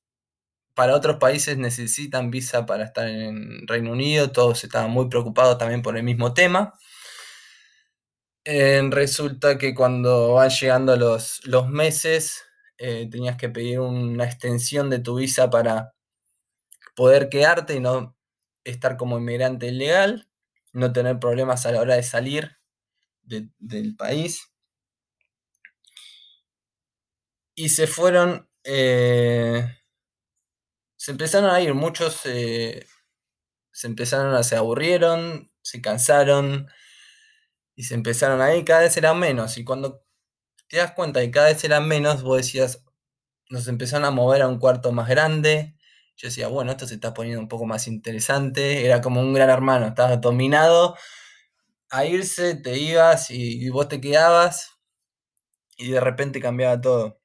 para 0.74 0.96
otros 0.96 1.16
países 1.18 1.58
necesitan 1.58 2.30
visa 2.30 2.66
para 2.66 2.84
estar 2.84 3.08
en 3.08 3.66
Reino 3.68 3.92
Unido, 3.92 4.32
todos 4.32 4.64
estaban 4.64 4.90
muy 4.90 5.08
preocupados 5.08 5.58
también 5.58 5.82
por 5.82 5.96
el 5.96 6.04
mismo 6.04 6.34
tema. 6.34 6.78
resulta 8.44 9.58
que 9.58 9.74
cuando 9.74 10.34
van 10.34 10.50
llegando 10.50 10.96
los, 10.96 11.40
los 11.46 11.68
meses, 11.68 12.44
eh, 12.78 13.08
tenías 13.10 13.36
que 13.36 13.48
pedir 13.48 13.80
una 13.80 14.24
extensión 14.24 14.90
de 14.90 14.98
tu 15.00 15.16
visa 15.16 15.50
para 15.50 15.94
poder 16.94 17.28
quedarte 17.28 17.75
y 17.75 17.80
no 17.80 18.16
estar 18.64 18.96
como 18.96 19.18
inmigrante 19.18 19.68
ilegal, 19.68 20.28
no 20.72 20.92
tener 20.92 21.18
problemas 21.18 21.66
a 21.66 21.72
la 21.72 21.80
hora 21.80 21.96
de 21.96 22.02
salir 22.02 22.58
del 23.22 23.96
país. 23.96 24.52
Y 27.54 27.68
se 27.68 27.87
fueron 27.87 28.49
eh, 28.64 29.64
se 30.96 31.11
empezaron 31.11 31.50
a 31.50 31.61
ir, 31.61 31.75
muchos 31.75 32.14
se 32.14 32.87
empezaron 33.82 34.34
a, 34.34 34.44
se 34.44 34.54
aburrieron, 34.54 35.50
se 35.61 35.82
cansaron 35.82 36.68
y 37.75 37.82
se 37.82 37.94
empezaron 37.94 38.40
a 38.40 38.54
ir, 38.54 38.64
cada 38.64 38.82
vez 38.82 38.96
eran 38.96 39.18
menos. 39.18 39.58
Y 39.58 39.64
cuando 39.64 40.04
te 40.68 40.76
das 40.78 40.92
cuenta 40.92 41.20
que 41.20 41.30
cada 41.32 41.49
vez 41.49 41.64
eran 41.64 41.88
menos, 41.88 42.22
vos 42.22 42.38
decías, 42.38 42.84
nos 43.50 43.68
empezaron 43.68 44.04
a 44.06 44.12
mover 44.12 44.42
a 44.42 44.49
un 44.49 44.58
cuarto 44.61 44.92
más 44.92 45.08
grande. 45.08 45.76
Yo 46.16 46.28
decía, 46.28 46.49
bueno, 46.49 46.73
esto 46.73 46.87
se 46.87 46.95
está 46.95 47.14
poniendo 47.14 47.40
un 47.40 47.49
poco 47.49 47.66
más 47.66 47.88
interesante. 47.88 48.85
Era 48.87 49.00
como 49.00 49.21
un 49.21 49.35
gran 49.35 49.50
hermano, 49.50 49.87
estabas 49.87 50.21
dominado 50.21 50.97
a 51.90 52.07
irse, 52.07 52.54
te 52.57 52.78
ibas 52.78 53.31
y 53.31 53.69
vos 53.71 53.88
te 53.88 54.00
quedabas 54.00 54.73
y 55.76 55.90
de 55.90 56.00
repente 56.00 56.40
cambiaba 56.40 56.81
todo. 56.81 57.21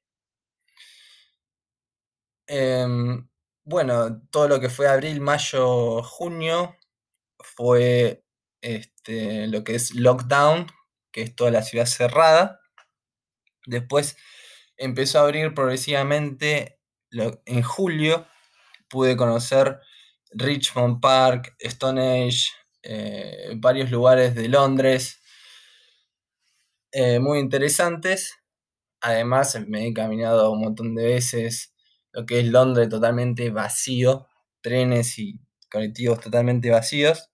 Em, 2.46 3.28
bueno, 3.64 4.22
todo 4.30 4.48
lo 4.48 4.60
que 4.60 4.70
fue 4.70 4.88
abril, 4.88 5.20
mayo, 5.20 6.02
junio 6.02 6.76
fue 7.40 8.24
este, 8.62 9.46
lo 9.48 9.64
que 9.64 9.74
es 9.76 9.94
lockdown, 9.94 10.66
que 11.12 11.22
es 11.22 11.36
toda 11.36 11.50
la 11.50 11.62
ciudad 11.62 11.86
cerrada. 11.86 12.60
Después 13.66 14.16
empezó 14.76 15.18
a 15.20 15.22
abrir 15.22 15.54
progresivamente. 15.54 16.80
en 17.46 17.62
julio 17.62 18.26
pude 18.88 19.16
conocer 19.16 19.80
Richmond 20.30 21.00
Park, 21.00 21.56
Stonehenge, 21.60 22.50
eh, 22.82 23.54
varios 23.56 23.90
lugares 23.90 24.34
de 24.34 24.48
Londres, 24.48 25.20
eh, 26.92 27.18
muy 27.20 27.38
interesantes. 27.38 28.34
Además, 29.00 29.58
me 29.68 29.86
he 29.86 29.94
caminado 29.94 30.52
un 30.52 30.60
montón 30.62 30.94
de 30.94 31.06
veces 31.06 31.74
lo 32.12 32.26
que 32.26 32.40
es 32.40 32.46
Londres 32.46 32.88
totalmente 32.88 33.50
vacío, 33.50 34.26
trenes 34.62 35.18
y 35.18 35.40
colectivos 35.70 36.20
totalmente 36.20 36.70
vacíos. 36.70 37.30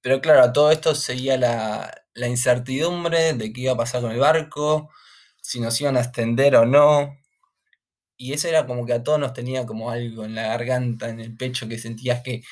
Pero 0.00 0.20
claro, 0.20 0.42
a 0.42 0.52
todo 0.52 0.70
esto 0.70 0.94
seguía 0.94 1.36
la, 1.36 1.92
la 2.14 2.28
incertidumbre 2.28 3.34
de 3.34 3.52
qué 3.52 3.62
iba 3.62 3.72
a 3.72 3.76
pasar 3.76 4.02
con 4.02 4.12
el 4.12 4.18
barco, 4.18 4.90
si 5.42 5.60
nos 5.60 5.80
iban 5.80 5.96
a 5.96 6.00
extender 6.00 6.56
o 6.56 6.66
no. 6.66 7.16
Y 8.16 8.32
eso 8.32 8.48
era 8.48 8.66
como 8.66 8.86
que 8.86 8.94
a 8.94 9.02
todos 9.02 9.18
nos 9.18 9.32
tenía 9.32 9.66
como 9.66 9.90
algo 9.90 10.24
en 10.24 10.34
la 10.34 10.48
garganta, 10.48 11.08
en 11.08 11.20
el 11.20 11.36
pecho, 11.36 11.68
que 11.68 11.78
sentías 11.78 12.22
que, 12.22 12.42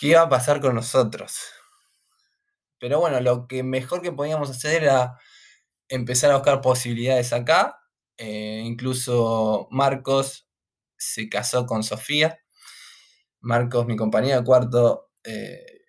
iba 0.00 0.22
a 0.22 0.28
pasar 0.28 0.60
con 0.60 0.74
nosotros. 0.74 1.38
Pero 2.78 2.98
bueno, 2.98 3.20
lo 3.20 3.46
que 3.46 3.62
mejor 3.62 4.02
que 4.02 4.10
podíamos 4.12 4.50
hacer 4.50 4.82
era 4.82 5.16
empezar 5.88 6.32
a 6.32 6.36
buscar 6.36 6.60
posibilidades 6.60 7.32
acá. 7.32 7.78
Eh, 8.16 8.62
incluso 8.64 9.68
Marcos 9.70 10.48
se 10.96 11.28
casó 11.28 11.66
con 11.66 11.84
Sofía. 11.84 12.40
Marcos, 13.40 13.86
mi 13.86 13.96
compañero 13.96 14.38
de 14.40 14.44
cuarto, 14.44 15.10
eh, 15.24 15.82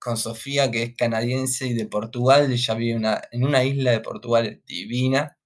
con 0.00 0.16
Sofía, 0.16 0.70
que 0.70 0.82
es 0.82 0.96
canadiense 0.96 1.66
y 1.66 1.74
de 1.74 1.86
Portugal. 1.86 2.52
Ella 2.52 2.74
vive 2.74 2.96
una, 2.96 3.22
en 3.30 3.44
una 3.44 3.64
isla 3.64 3.92
de 3.92 4.00
Portugal 4.00 4.62
divina. 4.66 5.38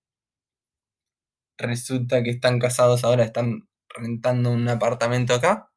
Resulta 1.58 2.22
que 2.22 2.30
están 2.30 2.58
casados 2.58 3.04
ahora, 3.04 3.24
están 3.24 3.68
rentando 3.88 4.50
un 4.50 4.68
apartamento 4.68 5.34
acá. 5.34 5.70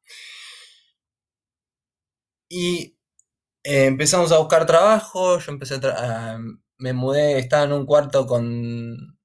Y 2.48 2.96
eh, 3.64 3.86
empezamos 3.86 4.32
a 4.32 4.38
buscar 4.38 4.66
trabajo, 4.66 5.38
yo 5.38 5.52
empecé 5.52 5.76
a, 5.84 6.38
me 6.78 6.92
mudé, 6.92 7.38
estaba 7.38 7.64
en 7.64 7.72
un 7.72 7.86
cuarto 7.86 8.26
con... 8.26 9.18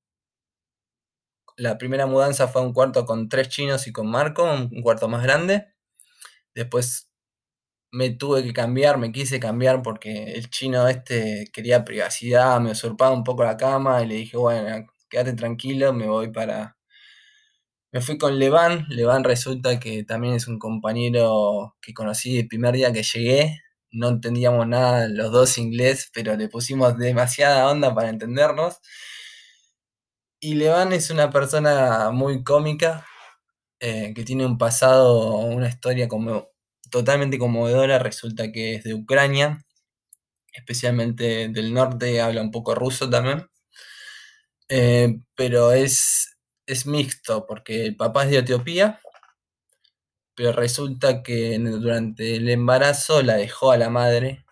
La 1.58 1.78
primera 1.78 2.06
mudanza 2.06 2.48
fue 2.48 2.62
un 2.62 2.74
cuarto 2.74 3.06
con 3.06 3.30
tres 3.30 3.50
chinos 3.50 3.88
y 3.88 3.92
con 3.92 4.08
Marco, 4.08 4.44
un 4.44 4.82
cuarto 4.82 5.08
más 5.10 5.24
grande. 5.24 5.74
Después 6.56 7.10
me 7.92 8.12
tuve 8.12 8.44
que 8.44 8.54
cambiar, 8.54 8.98
me 8.98 9.12
quise 9.12 9.40
cambiar 9.40 9.82
porque 9.82 10.34
el 10.34 10.50
chino 10.50 10.88
este 10.88 11.48
quería 11.54 11.84
privacidad, 11.86 12.60
me 12.62 12.72
usurpaba 12.72 13.12
un 13.14 13.24
poco 13.24 13.44
la 13.44 13.58
cama 13.58 14.04
y 14.04 14.08
le 14.08 14.16
dije, 14.16 14.38
bueno, 14.38 14.88
quédate 15.10 15.34
tranquilo, 15.34 15.94
me 15.94 16.08
voy 16.08 16.32
para... 16.32 16.78
Me 17.92 18.02
fui 18.02 18.18
con 18.18 18.38
Levan, 18.38 18.86
Levan 18.90 19.24
resulta 19.24 19.80
que 19.80 20.04
también 20.04 20.36
es 20.36 20.48
un 20.48 20.60
compañero 20.60 21.76
que 21.82 21.94
conocí 21.94 22.38
el 22.40 22.48
primer 22.48 22.76
día 22.76 22.92
que 22.92 23.04
llegué, 23.04 23.62
no 23.92 24.10
entendíamos 24.10 24.68
nada 24.68 25.08
los 25.08 25.32
dos 25.32 25.58
inglés, 25.58 26.10
pero 26.14 26.36
le 26.36 26.50
pusimos 26.50 26.98
demasiada 26.98 27.70
onda 27.70 27.96
para 27.96 28.10
entendernos. 28.10 28.80
Y 30.40 30.56
Levan 30.56 30.94
es 30.94 31.10
una 31.10 31.32
persona 31.32 32.12
muy 32.12 32.44
cómica, 32.44 33.06
eh, 33.80 34.14
que 34.16 34.24
tiene 34.24 34.46
un 34.46 34.58
pasado, 34.58 35.38
una 35.38 35.70
historia 35.70 36.08
como 36.08 36.50
totalmente 36.92 37.40
conmovedora, 37.40 38.00
resulta 38.00 38.52
que 38.52 38.76
es 38.76 38.84
de 38.84 38.94
Ucrania, 38.94 39.66
especialmente 40.54 41.50
del 41.50 41.74
norte, 41.74 42.22
habla 42.22 42.42
un 42.42 42.52
poco 42.52 42.76
ruso 42.76 43.10
también. 43.10 43.48
Eh, 44.70 45.20
pero 45.36 45.72
es, 45.72 46.38
es 46.66 46.86
mixto, 46.86 47.46
porque 47.48 47.86
el 47.86 47.96
papá 47.96 48.26
es 48.26 48.32
de 48.32 48.38
Etiopía, 48.40 49.00
pero 50.36 50.52
resulta 50.52 51.24
que 51.24 51.58
durante 51.58 52.36
el 52.36 52.50
embarazo 52.50 53.24
la 53.24 53.36
dejó 53.36 53.72
a 53.72 53.78
la 53.78 53.90
madre 53.90 54.46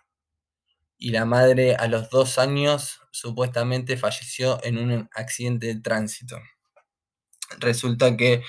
y 0.98 1.10
la 1.10 1.24
madre 1.24 1.76
a 1.76 1.88
los 1.88 2.10
dos 2.10 2.38
años 2.38 3.00
supuestamente 3.12 3.96
falleció 3.96 4.58
en 4.64 4.78
un 4.78 5.08
accidente 5.14 5.66
de 5.68 5.80
tránsito. 5.80 6.38
Resulta 7.58 8.16
que 8.16 8.42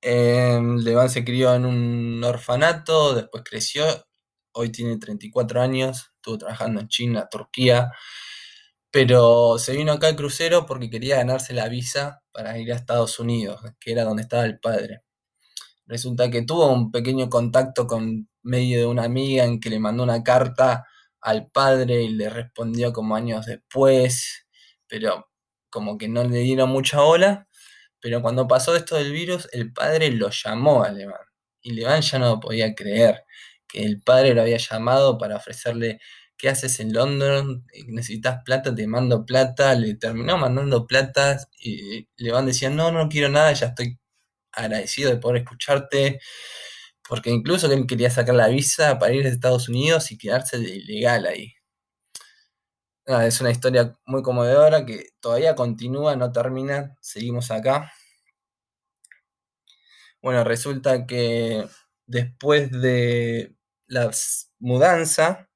eh, 0.00 0.60
Levan 0.76 1.10
se 1.10 1.24
crió 1.24 1.54
en 1.54 1.64
un 1.66 2.22
orfanato, 2.22 3.14
después 3.14 3.42
creció, 3.44 3.84
hoy 4.52 4.70
tiene 4.70 4.98
34 4.98 5.60
años, 5.60 6.12
estuvo 6.16 6.38
trabajando 6.38 6.80
en 6.80 6.88
China, 6.88 7.28
Turquía, 7.30 7.90
pero 8.90 9.58
se 9.58 9.72
vino 9.76 9.92
acá 9.92 10.08
al 10.08 10.16
crucero 10.16 10.66
porque 10.66 10.90
quería 10.90 11.16
ganarse 11.16 11.52
la 11.52 11.68
visa 11.68 12.22
para 12.32 12.58
ir 12.58 12.72
a 12.72 12.76
Estados 12.76 13.18
Unidos, 13.18 13.60
que 13.80 13.92
era 13.92 14.04
donde 14.04 14.22
estaba 14.22 14.44
el 14.44 14.58
padre. 14.60 15.02
Resulta 15.86 16.30
que 16.30 16.42
tuvo 16.42 16.72
un 16.72 16.90
pequeño 16.90 17.28
contacto 17.30 17.86
con 17.86 18.28
medio 18.42 18.78
de 18.78 18.86
una 18.86 19.04
amiga 19.04 19.44
en 19.44 19.60
que 19.60 19.70
le 19.70 19.80
mandó 19.80 20.02
una 20.04 20.22
carta 20.22 20.86
al 21.20 21.50
padre 21.50 22.02
y 22.02 22.10
le 22.10 22.30
respondió 22.30 22.92
como 22.92 23.16
años 23.16 23.46
después, 23.46 24.46
pero 24.86 25.28
como 25.70 25.98
que 25.98 26.08
no 26.08 26.24
le 26.24 26.40
dieron 26.40 26.70
mucha 26.70 27.02
ola. 27.02 27.48
Pero 28.00 28.22
cuando 28.22 28.46
pasó 28.46 28.76
esto 28.76 28.96
del 28.96 29.12
virus, 29.12 29.48
el 29.52 29.72
padre 29.72 30.10
lo 30.10 30.30
llamó 30.30 30.84
a 30.84 30.90
Levan. 30.90 31.20
Y 31.62 31.72
Levan 31.72 32.02
ya 32.02 32.18
no 32.18 32.40
podía 32.40 32.74
creer 32.74 33.24
que 33.66 33.84
el 33.84 34.02
padre 34.02 34.34
lo 34.34 34.42
había 34.42 34.58
llamado 34.58 35.18
para 35.18 35.36
ofrecerle 35.36 36.00
¿qué 36.38 36.48
haces 36.48 36.80
en 36.80 36.92
London? 36.94 37.66
¿Necesitas 37.88 38.42
plata? 38.44 38.74
Te 38.74 38.86
mando 38.86 39.26
plata. 39.26 39.74
Le 39.74 39.94
terminó 39.96 40.38
mandando 40.38 40.86
plata 40.86 41.38
y 41.60 42.08
Levan 42.16 42.46
decía, 42.46 42.70
no, 42.70 42.92
no 42.92 43.08
quiero 43.08 43.28
nada, 43.28 43.52
ya 43.52 43.68
estoy 43.68 43.98
agradecido 44.52 45.10
de 45.10 45.18
poder 45.18 45.42
escucharte. 45.42 46.20
Porque 47.08 47.30
incluso 47.30 47.70
él 47.72 47.86
quería 47.86 48.10
sacar 48.10 48.34
la 48.36 48.48
visa 48.48 48.98
para 48.98 49.14
ir 49.14 49.26
a 49.26 49.30
Estados 49.30 49.68
Unidos 49.68 50.12
y 50.12 50.18
quedarse 50.18 50.58
de 50.58 50.76
ilegal 50.76 51.26
ahí. 51.26 51.54
es 53.06 53.40
una 53.40 53.50
historia 53.50 53.96
muy 54.06 54.22
conmovedora 54.22 54.84
que 54.86 55.10
todavía 55.20 55.54
continúa, 55.54 56.16
no 56.16 56.32
termina. 56.32 56.96
Seguimos 57.00 57.50
acá. 57.50 57.92
Bueno, 60.22 60.44
resulta 60.44 61.06
que 61.06 61.66
después 62.06 62.70
de 62.72 63.54
la 63.86 64.10
mudanza, 64.58 65.47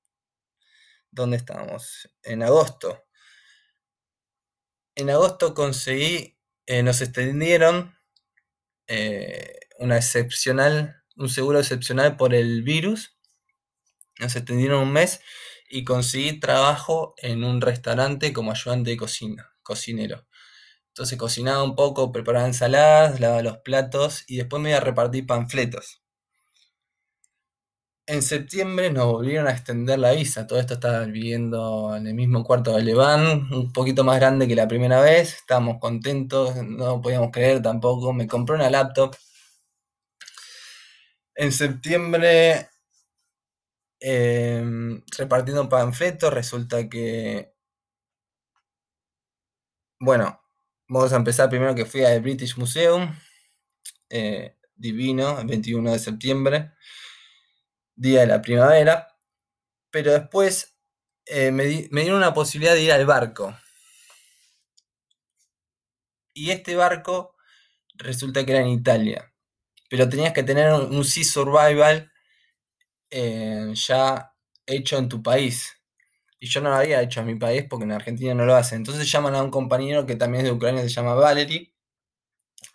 ¿Dónde 1.12 1.36
estábamos? 1.36 2.08
En 2.22 2.42
agosto. 2.42 3.04
En 4.94 5.10
agosto 5.10 5.52
conseguí, 5.54 6.38
eh, 6.66 6.82
nos 6.82 7.02
extendieron 7.02 7.94
eh, 8.86 9.60
una 9.78 9.96
excepcional, 9.96 11.02
un 11.16 11.28
seguro 11.28 11.58
excepcional 11.58 12.16
por 12.16 12.34
el 12.34 12.62
virus. 12.62 13.14
Nos 14.20 14.36
extendieron 14.36 14.82
un 14.82 14.92
mes 14.92 15.20
y 15.68 15.84
conseguí 15.84 16.40
trabajo 16.40 17.14
en 17.18 17.44
un 17.44 17.60
restaurante 17.60 18.32
como 18.32 18.52
ayudante 18.52 18.90
de 18.90 18.96
cocina, 18.96 19.52
cocinero. 19.62 20.26
Entonces 20.88 21.18
cocinaba 21.18 21.62
un 21.62 21.76
poco, 21.76 22.12
preparaba 22.12 22.46
ensaladas, 22.46 23.20
lavaba 23.20 23.42
los 23.42 23.58
platos 23.58 24.24
y 24.26 24.38
después 24.38 24.62
me 24.62 24.70
iba 24.70 24.78
a 24.78 24.82
repartir 24.82 25.26
panfletos 25.26 26.01
en 28.06 28.22
septiembre 28.22 28.90
nos 28.90 29.06
volvieron 29.06 29.46
a 29.46 29.52
extender 29.52 29.98
la 29.98 30.12
visa. 30.12 30.46
Todo 30.46 30.58
esto 30.60 30.74
estaba 30.74 31.04
viviendo 31.04 31.94
en 31.96 32.06
el 32.06 32.14
mismo 32.14 32.44
cuarto 32.44 32.74
de 32.76 32.82
Leván, 32.82 33.52
un 33.52 33.72
poquito 33.72 34.04
más 34.04 34.18
grande 34.18 34.48
que 34.48 34.56
la 34.56 34.68
primera 34.68 35.00
vez. 35.00 35.34
Estábamos 35.34 35.78
contentos, 35.80 36.56
no 36.56 37.00
podíamos 37.00 37.30
creer 37.32 37.62
tampoco. 37.62 38.12
Me 38.12 38.26
compré 38.26 38.56
una 38.56 38.70
laptop. 38.70 39.14
En 41.34 41.52
septiembre, 41.52 42.68
em, 44.00 45.02
repartiendo 45.16 45.68
panfletos, 45.68 46.32
resulta 46.32 46.88
que. 46.88 47.52
Bueno, 50.00 50.40
vamos 50.88 51.12
a 51.12 51.16
empezar 51.16 51.48
primero 51.48 51.74
que 51.74 51.86
fui 51.86 52.04
al 52.04 52.20
British 52.20 52.56
Museum. 52.58 53.14
Eh, 54.10 54.56
divino, 54.74 55.40
el 55.40 55.46
21 55.46 55.92
de 55.92 55.98
septiembre 55.98 56.72
día 57.94 58.20
de 58.20 58.26
la 58.26 58.42
primavera, 58.42 59.08
pero 59.90 60.12
después 60.12 60.76
eh, 61.26 61.50
me, 61.52 61.64
dieron 61.66 62.18
una 62.18 62.34
posibilidad 62.34 62.74
de 62.74 62.82
ir 62.82 62.92
al 62.92 63.06
barco. 63.06 63.56
Y 66.34 66.50
este 66.50 66.76
barco 66.76 67.36
resulta 67.94 68.44
que 68.44 68.52
era 68.52 68.62
en 68.62 68.68
Italia, 68.68 69.32
pero 69.90 70.08
tenías 70.08 70.32
que 70.32 70.42
tener 70.42 70.72
un, 70.72 71.04
Sea 71.04 71.24
Survival 71.24 72.10
eh, 73.10 73.72
ya 73.74 74.34
hecho 74.66 74.98
en 74.98 75.08
tu 75.08 75.22
país. 75.22 75.72
Y 76.40 76.48
yo 76.48 76.60
no 76.60 76.70
lo 76.70 76.76
había 76.76 77.02
hecho 77.02 77.20
en 77.20 77.26
mi 77.26 77.36
país 77.36 77.64
porque 77.68 77.84
en 77.84 77.92
Argentina 77.92 78.34
no 78.34 78.44
lo 78.44 78.56
hacen. 78.56 78.78
Entonces 78.78 79.10
llaman 79.10 79.34
a 79.36 79.42
un 79.42 79.50
compañero 79.50 80.06
que 80.06 80.16
también 80.16 80.44
es 80.44 80.50
de 80.50 80.56
Ucrania, 80.56 80.82
se 80.82 80.88
llama 80.88 81.14
Valery, 81.14 81.72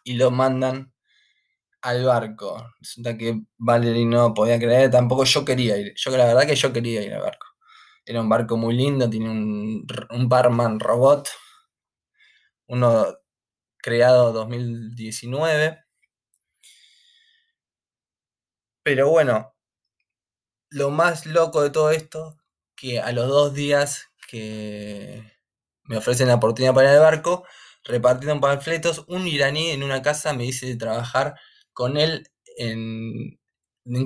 y 0.03 0.13
lo 0.13 0.31
mandan 0.31 0.93
al 1.87 2.03
barco. 2.05 2.73
Resulta 2.79 3.17
que 3.17 3.41
Valerie 3.57 4.05
no 4.05 4.33
podía 4.33 4.59
creer, 4.59 4.91
tampoco 4.91 5.23
yo 5.23 5.45
quería 5.45 5.77
ir. 5.77 5.93
Yo 5.95 6.11
la 6.17 6.25
verdad 6.25 6.45
que 6.45 6.55
yo 6.55 6.73
quería 6.73 7.01
ir 7.01 7.13
al 7.13 7.21
barco. 7.21 7.47
Era 8.05 8.21
un 8.21 8.29
barco 8.29 8.57
muy 8.57 8.75
lindo, 8.75 9.09
tiene 9.09 9.29
un, 9.29 9.85
barman 10.29 10.79
robot. 10.79 11.29
uno 12.67 13.17
creado 13.77 14.33
2019. 14.33 15.79
Pero 18.83 19.09
bueno, 19.09 19.53
lo 20.69 20.89
más 20.91 21.25
loco 21.25 21.61
de 21.61 21.69
todo 21.69 21.91
esto, 21.91 22.37
que 22.75 22.99
a 22.99 23.11
los 23.11 23.27
dos 23.29 23.53
días 23.53 24.07
que 24.27 25.23
me 25.85 25.97
ofrecen 25.97 26.27
la 26.27 26.35
oportunidad 26.35 26.73
para 26.73 26.89
ir 26.91 26.95
al 26.97 27.01
barco, 27.01 27.45
repartiendo 27.83 28.41
panfletos, 28.41 29.05
un 29.07 29.27
iraní 29.27 29.71
en 29.71 29.83
una 29.83 30.01
casa 30.01 30.33
me 30.33 30.43
dice 30.43 30.75
trabajar 30.75 31.35
con 31.77 31.95
él 31.95 32.27
en, 32.57 33.37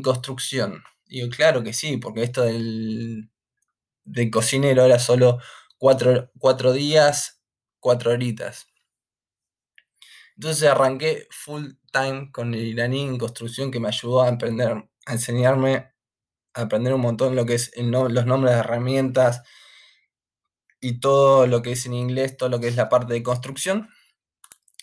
construcción. 0.04 0.84
Digo, 1.06 1.30
claro 1.30 1.64
que 1.64 1.72
sí, 1.72 1.96
porque 1.96 2.24
esto 2.24 2.44
del, 2.44 3.32
cocinero 4.30 4.84
era 4.84 5.00
solo 5.00 5.40
cuatro, 5.78 6.30
cuatro 6.38 6.74
días, 6.74 7.42
cuatro 7.80 8.12
horitas. 8.12 8.68
Entonces 10.36 10.68
arranqué 10.68 11.28
full 11.32 11.70
time 11.94 12.30
con 12.34 12.54
el 12.54 12.62
iraní 12.62 13.04
en 13.04 13.18
construcción 13.18 13.72
que 13.72 13.80
me 13.80 13.88
ayudó 13.88 14.22
a 14.22 14.28
aprender, 14.28 14.84
a 15.06 15.14
enseñarme, 15.14 15.94
a 16.54 16.64
aprender 16.64 16.94
un 16.94 17.02
montón 17.02 17.38
lo 17.38 17.46
que 17.46 17.54
es 17.54 17.72
los 17.78 18.26
nombres 18.26 18.54
de 18.54 18.60
herramientas 18.60 19.44
y 20.82 21.00
todo 21.00 21.48
lo 21.48 21.62
que 21.62 21.72
es 21.72 21.86
en 21.86 21.94
inglés, 21.94 22.36
todo 22.36 22.50
lo 22.50 22.60
que 22.60 22.68
es 22.68 22.76
la 22.76 22.90
parte 22.90 23.14
de 23.14 23.24
construcción. 23.24 23.88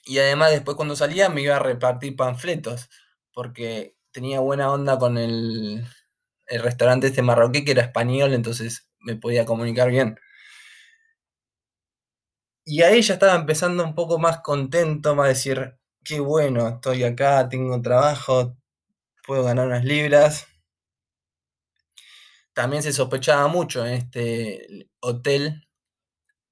Y 0.09 0.19
además 0.21 0.53
después 0.53 0.77
cuando 0.77 0.97
salía 0.97 1.29
me 1.29 1.43
iba 1.43 1.57
a 1.57 1.61
repartir 1.61 2.17
panfletos, 2.17 2.89
porque 3.33 3.95
tenía 4.11 4.41
buena 4.41 4.73
onda 4.73 4.99
con 4.99 5.19
el, 5.19 5.85
el 6.47 6.63
restaurante 6.63 7.09
este 7.09 7.23
marroquí 7.23 7.65
que 7.65 7.73
era 7.73 7.83
español, 7.83 8.35
entonces 8.35 8.89
me 9.01 9.17
podía 9.17 9.45
comunicar 9.47 9.91
bien. 9.91 10.19
Y 12.65 12.83
ahí 12.83 13.03
ya 13.03 13.15
estaba 13.15 13.35
empezando 13.35 13.83
un 13.83 13.97
poco 13.97 14.19
más 14.21 14.43
contento, 14.43 15.17
más 15.17 15.27
decir, 15.29 15.77
qué 16.05 16.21
bueno, 16.21 16.69
estoy 16.69 17.03
acá, 17.03 17.49
tengo 17.49 17.81
trabajo, 17.83 18.57
puedo 19.27 19.45
ganar 19.45 19.67
unas 19.69 19.85
libras. 19.85 20.47
También 22.53 22.83
se 22.83 22.93
sospechaba 22.93 23.49
mucho 23.49 23.87
en 23.87 23.95
este 23.95 24.89
hotel 25.01 25.68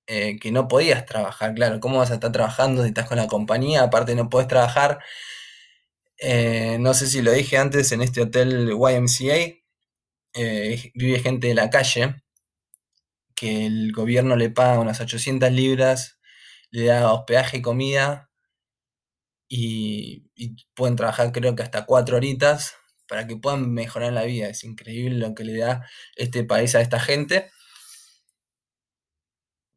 eh, 0.07 0.39
que 0.41 0.53
no 0.53 0.69
podías 0.69 1.07
trabajar, 1.07 1.55
claro, 1.55 1.81
¿cómo 1.81 1.99
vas 1.99 2.11
a 2.11 2.15
estar 2.15 2.33
trabajando 2.33 2.83
si 2.83 2.89
estás 2.89 3.09
con 3.09 3.19
la 3.19 3.27
compañía? 3.27 3.83
Aparte 3.83 4.15
no 4.15 4.29
puedes 4.31 4.49
trabajar. 4.49 5.01
Eh, 6.19 6.79
no 6.81 6.95
sé 6.95 7.07
si 7.07 7.23
lo 7.23 7.33
dije 7.33 7.59
antes, 7.59 7.93
en 7.93 8.03
este 8.03 8.23
hotel 8.23 8.71
YMCA 8.71 9.37
eh, 10.35 10.93
vive 10.95 11.21
gente 11.21 11.49
de 11.49 11.55
la 11.55 11.71
calle 11.71 12.23
que 13.37 13.67
el 13.67 13.93
gobierno 13.93 14.37
le 14.37 14.51
paga 14.51 14.81
unas 14.81 15.01
800 15.01 15.53
libras, 15.53 16.19
le 16.71 16.87
da 16.87 17.13
hospedaje 17.13 17.59
y 17.59 17.63
comida 17.63 18.31
y, 19.49 20.25
pueden 20.75 20.97
trabajar 20.97 21.33
creo 21.33 21.55
que 21.57 21.63
hasta 21.63 21.87
cuatro 21.87 22.17
horitas 22.17 22.75
para 23.09 23.27
que 23.27 23.37
puedan 23.37 23.73
mejorar 23.73 24.13
la 24.13 24.25
vida. 24.25 24.49
Es 24.49 24.65
increíble 24.65 25.19
lo 25.19 25.35
que 25.35 25.45
le 25.45 25.59
da 25.59 25.87
este 26.17 26.45
país 26.45 26.75
a 26.75 26.81
esta 26.81 27.01
gente. 27.01 27.51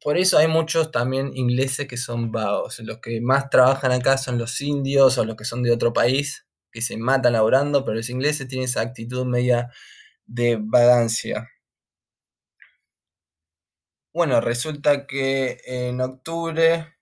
Por 0.02 0.18
eso 0.18 0.38
hay 0.38 0.48
muchos 0.48 0.92
también 0.92 1.32
ingleses 1.36 1.88
que 1.88 1.98
son 1.98 2.32
vagos. 2.32 2.80
Los 2.80 3.00
que 3.00 3.20
más 3.22 3.50
trabajan 3.50 3.92
acá 3.92 4.18
son 4.18 4.38
los 4.38 4.60
indios 4.62 5.18
o 5.18 5.26
los 5.26 5.36
que 5.36 5.46
son 5.46 5.62
de 5.64 5.72
otro 5.72 5.92
país, 5.94 6.46
que 6.72 6.82
se 6.82 6.98
matan 6.98 7.34
laborando, 7.34 7.84
pero 7.84 7.96
los 7.98 8.10
ingleses 8.10 8.48
tienen 8.48 8.66
esa 8.66 8.82
actitud 8.82 9.26
media 9.26 9.70
de 10.26 10.58
vagancia. 10.62 11.50
Bueno, 14.14 14.40
resulta 14.42 15.08
que 15.08 15.62
en 15.66 16.00
octubre... 16.02 16.96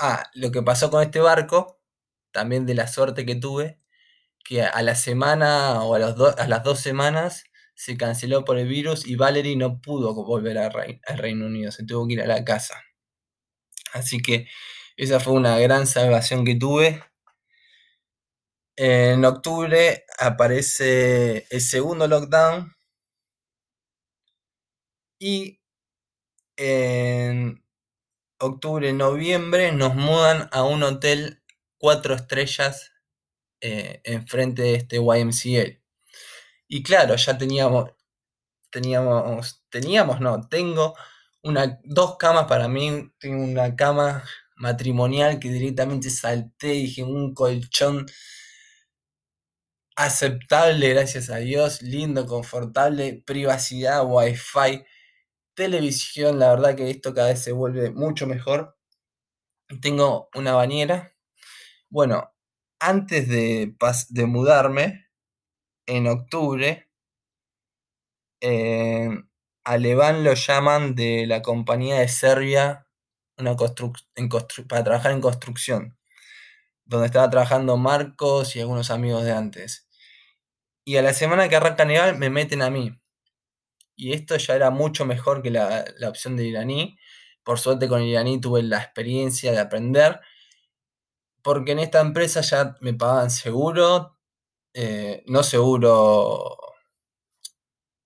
Ah, 0.00 0.24
lo 0.34 0.50
que 0.52 0.62
pasó 0.62 0.90
con 0.90 1.02
este 1.02 1.18
barco, 1.20 1.80
también 2.32 2.66
de 2.66 2.74
la 2.74 2.86
suerte 2.88 3.26
que 3.26 3.34
tuve, 3.36 3.80
que 4.44 4.62
a 4.64 4.82
la 4.82 4.94
semana 4.96 5.82
o 5.84 5.94
a, 5.96 5.98
a 5.98 6.48
las 6.48 6.64
dos 6.64 6.80
semanas 6.80 7.44
se 7.78 7.96
canceló 7.96 8.44
por 8.44 8.58
el 8.58 8.66
virus 8.66 9.06
y 9.06 9.14
Valerie 9.14 9.54
no 9.54 9.80
pudo 9.80 10.12
volver 10.12 10.58
al 10.58 10.72
Reino 11.16 11.46
Unido, 11.46 11.70
se 11.70 11.84
tuvo 11.86 12.08
que 12.08 12.14
ir 12.14 12.20
a 12.22 12.26
la 12.26 12.44
casa. 12.44 12.82
Así 13.92 14.20
que 14.20 14.48
esa 14.96 15.20
fue 15.20 15.34
una 15.34 15.56
gran 15.60 15.86
salvación 15.86 16.44
que 16.44 16.56
tuve. 16.56 17.04
En 18.76 19.24
octubre 19.24 20.04
aparece 20.18 21.46
el 21.50 21.60
segundo 21.60 22.08
lockdown 22.08 22.74
y 25.20 25.60
en 26.56 27.64
octubre, 28.40 28.92
noviembre 28.92 29.70
nos 29.70 29.94
mudan 29.94 30.48
a 30.50 30.64
un 30.64 30.82
hotel 30.82 31.44
cuatro 31.78 32.16
estrellas 32.16 32.90
eh, 33.60 34.00
enfrente 34.02 34.62
de 34.62 34.74
este 34.74 34.96
YMCA. 34.96 35.77
Y 36.68 36.82
claro, 36.82 37.16
ya 37.16 37.38
teníamos, 37.38 37.90
teníamos, 38.70 39.64
teníamos, 39.70 40.20
no, 40.20 40.48
tengo 40.48 40.94
una, 41.42 41.80
dos 41.84 42.16
camas 42.18 42.46
para 42.46 42.68
mí, 42.68 43.12
tengo 43.18 43.44
una 43.44 43.74
cama 43.76 44.24
matrimonial 44.56 45.38
que 45.40 45.50
directamente 45.50 46.10
salté 46.10 46.68
dije 46.68 47.02
un 47.02 47.34
colchón 47.34 48.06
aceptable, 49.96 50.90
gracias 50.90 51.30
a 51.30 51.38
Dios, 51.38 51.82
lindo, 51.82 52.26
confortable, 52.26 53.22
privacidad, 53.26 54.04
wifi, 54.06 54.84
televisión, 55.54 56.38
la 56.38 56.50
verdad 56.50 56.76
que 56.76 56.90
esto 56.90 57.14
cada 57.14 57.28
vez 57.30 57.42
se 57.42 57.52
vuelve 57.52 57.90
mucho 57.90 58.26
mejor. 58.26 58.76
Tengo 59.82 60.28
una 60.34 60.54
bañera. 60.54 61.14
Bueno, 61.90 62.32
antes 62.80 63.28
de, 63.28 63.74
de 64.10 64.26
mudarme, 64.26 65.07
en 65.88 66.06
octubre, 66.06 66.88
eh, 68.40 69.10
a 69.64 69.78
lo 69.78 70.34
llaman 70.34 70.94
de 70.94 71.26
la 71.26 71.42
compañía 71.42 71.98
de 71.98 72.08
Serbia 72.08 72.88
una 73.38 73.56
para 74.68 74.84
trabajar 74.84 75.12
en 75.12 75.20
construcción, 75.20 75.96
donde 76.84 77.06
estaba 77.06 77.30
trabajando 77.30 77.76
Marcos 77.76 78.56
y 78.56 78.60
algunos 78.60 78.90
amigos 78.90 79.24
de 79.24 79.32
antes. 79.32 79.88
Y 80.84 80.96
a 80.96 81.02
la 81.02 81.14
semana 81.14 81.48
que 81.48 81.56
arranca 81.56 81.84
Neval 81.84 82.18
me 82.18 82.30
meten 82.30 82.62
a 82.62 82.70
mí. 82.70 83.00
Y 83.94 84.12
esto 84.12 84.36
ya 84.36 84.54
era 84.54 84.70
mucho 84.70 85.04
mejor 85.04 85.42
que 85.42 85.50
la, 85.50 85.84
opción 86.08 86.36
de 86.36 86.46
iraní. 86.46 86.98
Por 87.42 87.58
suerte 87.58 87.88
con 87.88 88.02
iraní 88.02 88.40
tuve 88.40 88.62
la 88.62 88.78
experiencia 88.78 89.52
de 89.52 89.58
aprender. 89.58 90.20
Porque 91.42 91.72
en 91.72 91.78
esta 91.80 92.00
empresa 92.00 92.40
ya 92.40 92.76
me 92.80 92.94
pagaban 92.94 93.30
seguro, 93.30 94.17
eh, 94.74 95.22
no 95.26 95.42
seguro 95.42 96.56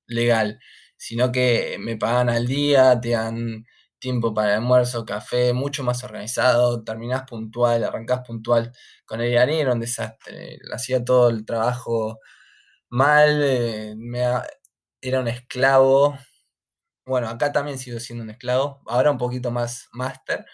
legal, 0.07 0.61
sino 0.97 1.33
que 1.33 1.77
me 1.81 1.97
pagan 1.97 2.29
al 2.29 2.47
día, 2.47 3.01
te 3.01 3.11
dan 3.11 3.65
tiempo 3.99 4.35
para 4.35 4.57
almuerzo, 4.57 5.05
café, 5.05 5.53
mucho 5.53 5.85
más 5.85 6.03
organizado, 6.05 6.83
terminás 6.85 7.23
puntual, 7.29 7.85
arrancás 7.85 8.23
puntual. 8.27 8.73
Con 9.07 9.21
el 9.21 9.31
iraní 9.33 9.61
era 9.61 9.73
un 9.73 9.81
desastre, 9.81 10.59
hacía 10.73 11.05
todo 11.05 11.31
el 11.31 11.45
trabajo 11.47 12.19
mal, 12.91 13.41
eh, 13.45 13.95
era 15.01 15.21
un 15.21 15.29
esclavo. 15.29 16.19
Bueno, 17.07 17.29
acá 17.29 17.53
también 17.53 17.79
sigo 17.79 18.01
siendo 18.01 18.25
un 18.25 18.31
esclavo, 18.31 18.83
ahora 18.87 19.11
un 19.13 19.19
poquito 19.19 19.51
más 19.51 19.89
máster, 19.93 20.47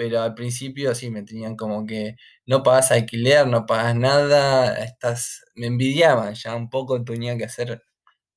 pero 0.00 0.22
al 0.22 0.32
principio 0.34 0.94
sí 0.94 1.10
me 1.10 1.24
tenían 1.24 1.56
como 1.56 1.84
que 1.84 2.16
no 2.46 2.62
pagas 2.62 2.90
alquiler, 2.90 3.46
no 3.46 3.66
pagas 3.66 3.94
nada, 3.94 4.82
estás, 4.82 5.44
me 5.54 5.66
envidiaban 5.66 6.32
ya 6.34 6.54
un 6.56 6.70
poco, 6.70 7.04
tenía 7.04 7.36
que 7.36 7.44
hacer 7.44 7.82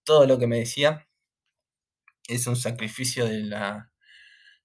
todo 0.04 0.28
lo 0.28 0.38
que 0.38 0.45
me 0.47 0.60
decía. 0.60 1.08
Es 2.28 2.47
un 2.47 2.58
sacrificio 2.58 3.26
de 3.26 3.43
la 3.43 3.93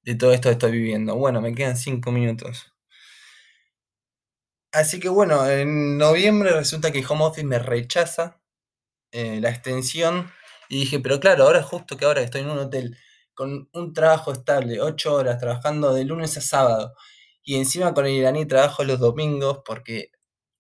de 0.02 0.16
todo 0.16 0.32
esto 0.32 0.48
que 0.48 0.54
estoy 0.54 0.72
viviendo. 0.72 1.14
Bueno, 1.14 1.40
me 1.40 1.54
quedan 1.54 1.76
cinco 1.76 2.10
minutos. 2.10 2.74
Así 4.72 4.98
que 4.98 5.08
bueno, 5.08 5.48
en 5.48 5.98
noviembre 5.98 6.50
resulta 6.50 6.90
que 6.90 7.04
Home 7.08 7.26
Office 7.26 7.46
me 7.46 7.60
rechaza 7.60 8.40
eh, 9.12 9.40
la 9.40 9.50
extensión. 9.50 10.32
Y 10.68 10.80
dije, 10.80 11.00
pero 11.00 11.20
claro, 11.20 11.44
ahora 11.44 11.62
justo 11.62 11.96
que 11.96 12.06
ahora 12.06 12.22
estoy 12.22 12.40
en 12.42 12.50
un 12.50 12.58
hotel 12.58 12.98
con 13.38 13.68
un 13.72 13.92
trabajo 13.94 14.32
estable, 14.32 14.80
8 14.80 15.14
horas, 15.14 15.38
trabajando 15.38 15.94
de 15.94 16.04
lunes 16.04 16.36
a 16.36 16.40
sábado, 16.40 16.94
y 17.44 17.54
encima 17.56 17.94
con 17.94 18.04
el 18.06 18.14
iraní 18.14 18.46
trabajo 18.46 18.82
los 18.84 18.98
domingos, 18.98 19.60
porque 19.64 20.10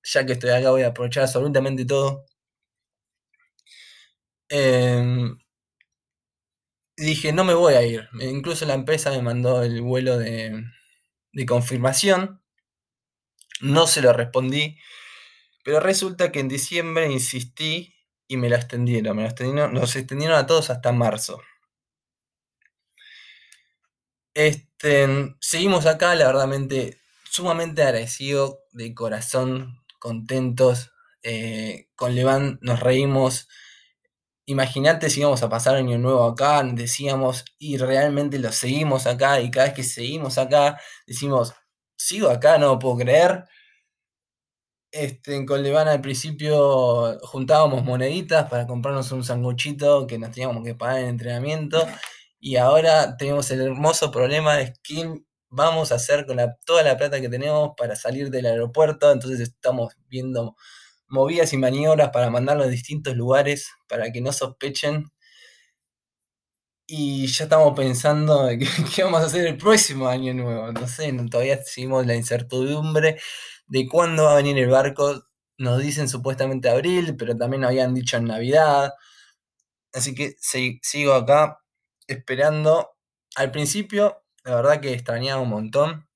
ya 0.04 0.24
que 0.26 0.34
estoy 0.34 0.50
acá 0.50 0.70
voy 0.70 0.82
a 0.82 0.88
aprovechar 0.88 1.24
absolutamente 1.24 1.84
todo. 1.84 2.24
Em, 4.50 5.38
dije, 6.96 7.32
no 7.32 7.44
me 7.44 7.54
voy 7.54 7.74
a 7.74 7.82
ir. 7.82 8.08
Incluso 8.20 8.66
la 8.66 8.74
empresa 8.74 9.10
me 9.10 9.22
mandó 9.22 9.62
el 9.62 9.80
vuelo 9.82 10.18
de, 10.18 10.62
de 11.32 11.46
confirmación. 11.46 12.42
No 13.60 13.86
se 13.86 14.02
lo 14.02 14.12
respondí. 14.12 14.76
Pero 15.64 15.80
resulta 15.80 16.32
que 16.32 16.40
en 16.40 16.48
diciembre 16.48 17.10
insistí 17.10 17.94
y 18.28 18.36
me 18.36 18.48
la 18.50 18.56
extendieron. 18.56 19.16
Me 19.16 19.22
la 19.22 19.28
extendieron, 19.30 19.74
nos 19.74 19.96
extendieron 19.96 20.38
a 20.38 20.46
todos 20.46 20.70
hasta 20.70 20.92
marzo. 20.92 21.40
Este, 24.38 25.34
seguimos 25.40 25.86
acá, 25.86 26.14
la 26.14 26.26
verdadmente 26.26 27.00
sumamente 27.28 27.82
agradecido 27.82 28.60
de 28.70 28.94
corazón, 28.94 29.80
contentos. 29.98 30.92
Eh, 31.24 31.88
con 31.96 32.14
Levan 32.14 32.60
nos 32.62 32.78
reímos. 32.78 33.48
Imagínate 34.46 35.10
si 35.10 35.20
íbamos 35.22 35.42
a 35.42 35.48
pasar 35.48 35.74
año 35.74 35.98
nuevo 35.98 36.22
acá, 36.24 36.62
decíamos, 36.62 37.46
y 37.58 37.78
realmente 37.78 38.38
lo 38.38 38.52
seguimos 38.52 39.08
acá, 39.08 39.40
y 39.40 39.50
cada 39.50 39.66
vez 39.66 39.74
que 39.74 39.82
seguimos 39.82 40.38
acá, 40.38 40.78
decimos, 41.04 41.54
sigo 41.96 42.30
acá, 42.30 42.58
no 42.58 42.68
lo 42.68 42.78
puedo 42.78 42.98
creer. 42.98 43.44
Este, 44.92 45.44
con 45.44 45.62
Levan 45.64 45.88
al 45.88 46.00
principio 46.00 47.18
juntábamos 47.22 47.84
moneditas 47.84 48.48
para 48.48 48.66
comprarnos 48.68 49.10
un 49.12 49.24
sanguchito 49.24 50.06
que 50.06 50.18
nos 50.18 50.30
teníamos 50.30 50.64
que 50.64 50.74
pagar 50.76 51.00
en 51.00 51.08
entrenamiento. 51.08 51.84
Y 52.40 52.56
ahora 52.56 53.16
tenemos 53.16 53.50
el 53.50 53.60
hermoso 53.62 54.10
problema 54.10 54.56
de 54.56 54.74
qué 54.82 55.22
vamos 55.50 55.92
a 55.92 55.96
hacer 55.96 56.26
con 56.26 56.38
toda 56.64 56.82
la 56.82 56.96
plata 56.96 57.20
que 57.20 57.28
tenemos 57.28 57.72
para 57.76 57.96
salir 57.96 58.30
del 58.30 58.46
aeropuerto. 58.46 59.10
Entonces 59.12 59.40
estamos 59.40 59.94
viendo 60.08 60.56
movidas 61.08 61.52
y 61.52 61.56
maniobras 61.58 62.10
para 62.10 62.30
mandarlo 62.30 62.64
a 62.64 62.68
distintos 62.68 63.16
lugares 63.16 63.70
para 63.88 64.12
que 64.12 64.20
no 64.20 64.32
sospechen. 64.32 65.10
Y 66.86 67.26
ya 67.26 67.44
estamos 67.44 67.74
pensando 67.76 68.48
qué, 68.94 69.02
vamos 69.02 69.20
a 69.20 69.26
hacer 69.26 69.46
el 69.46 69.56
próximo 69.58 70.08
año 70.08 70.32
nuevo. 70.34 70.72
No 70.72 70.88
sé, 70.88 71.12
todavía 71.30 71.62
seguimos 71.62 72.06
la 72.06 72.14
incertidumbre 72.14 73.20
de 73.66 73.88
cuándo 73.88 74.24
va 74.24 74.32
a 74.32 74.36
venir 74.36 74.58
el 74.58 74.68
barco. 74.70 75.22
Nos 75.58 75.82
dicen 75.82 76.08
supuestamente 76.08 76.68
abril, 76.70 77.16
pero 77.16 77.36
también 77.36 77.64
habían 77.64 77.94
dicho 77.94 78.16
en 78.16 78.24
Navidad. 78.24 78.92
Así 79.92 80.14
que 80.14 80.36
sigo 80.40 81.14
acá 81.14 81.58
esperando. 82.08 82.96
Al 83.36 83.52
principio, 83.52 84.24
la 84.44 84.56
verdad 84.56 84.80
que 84.80 84.92
extrañaba 84.94 85.42
un 85.42 85.50
montón. 85.50 86.08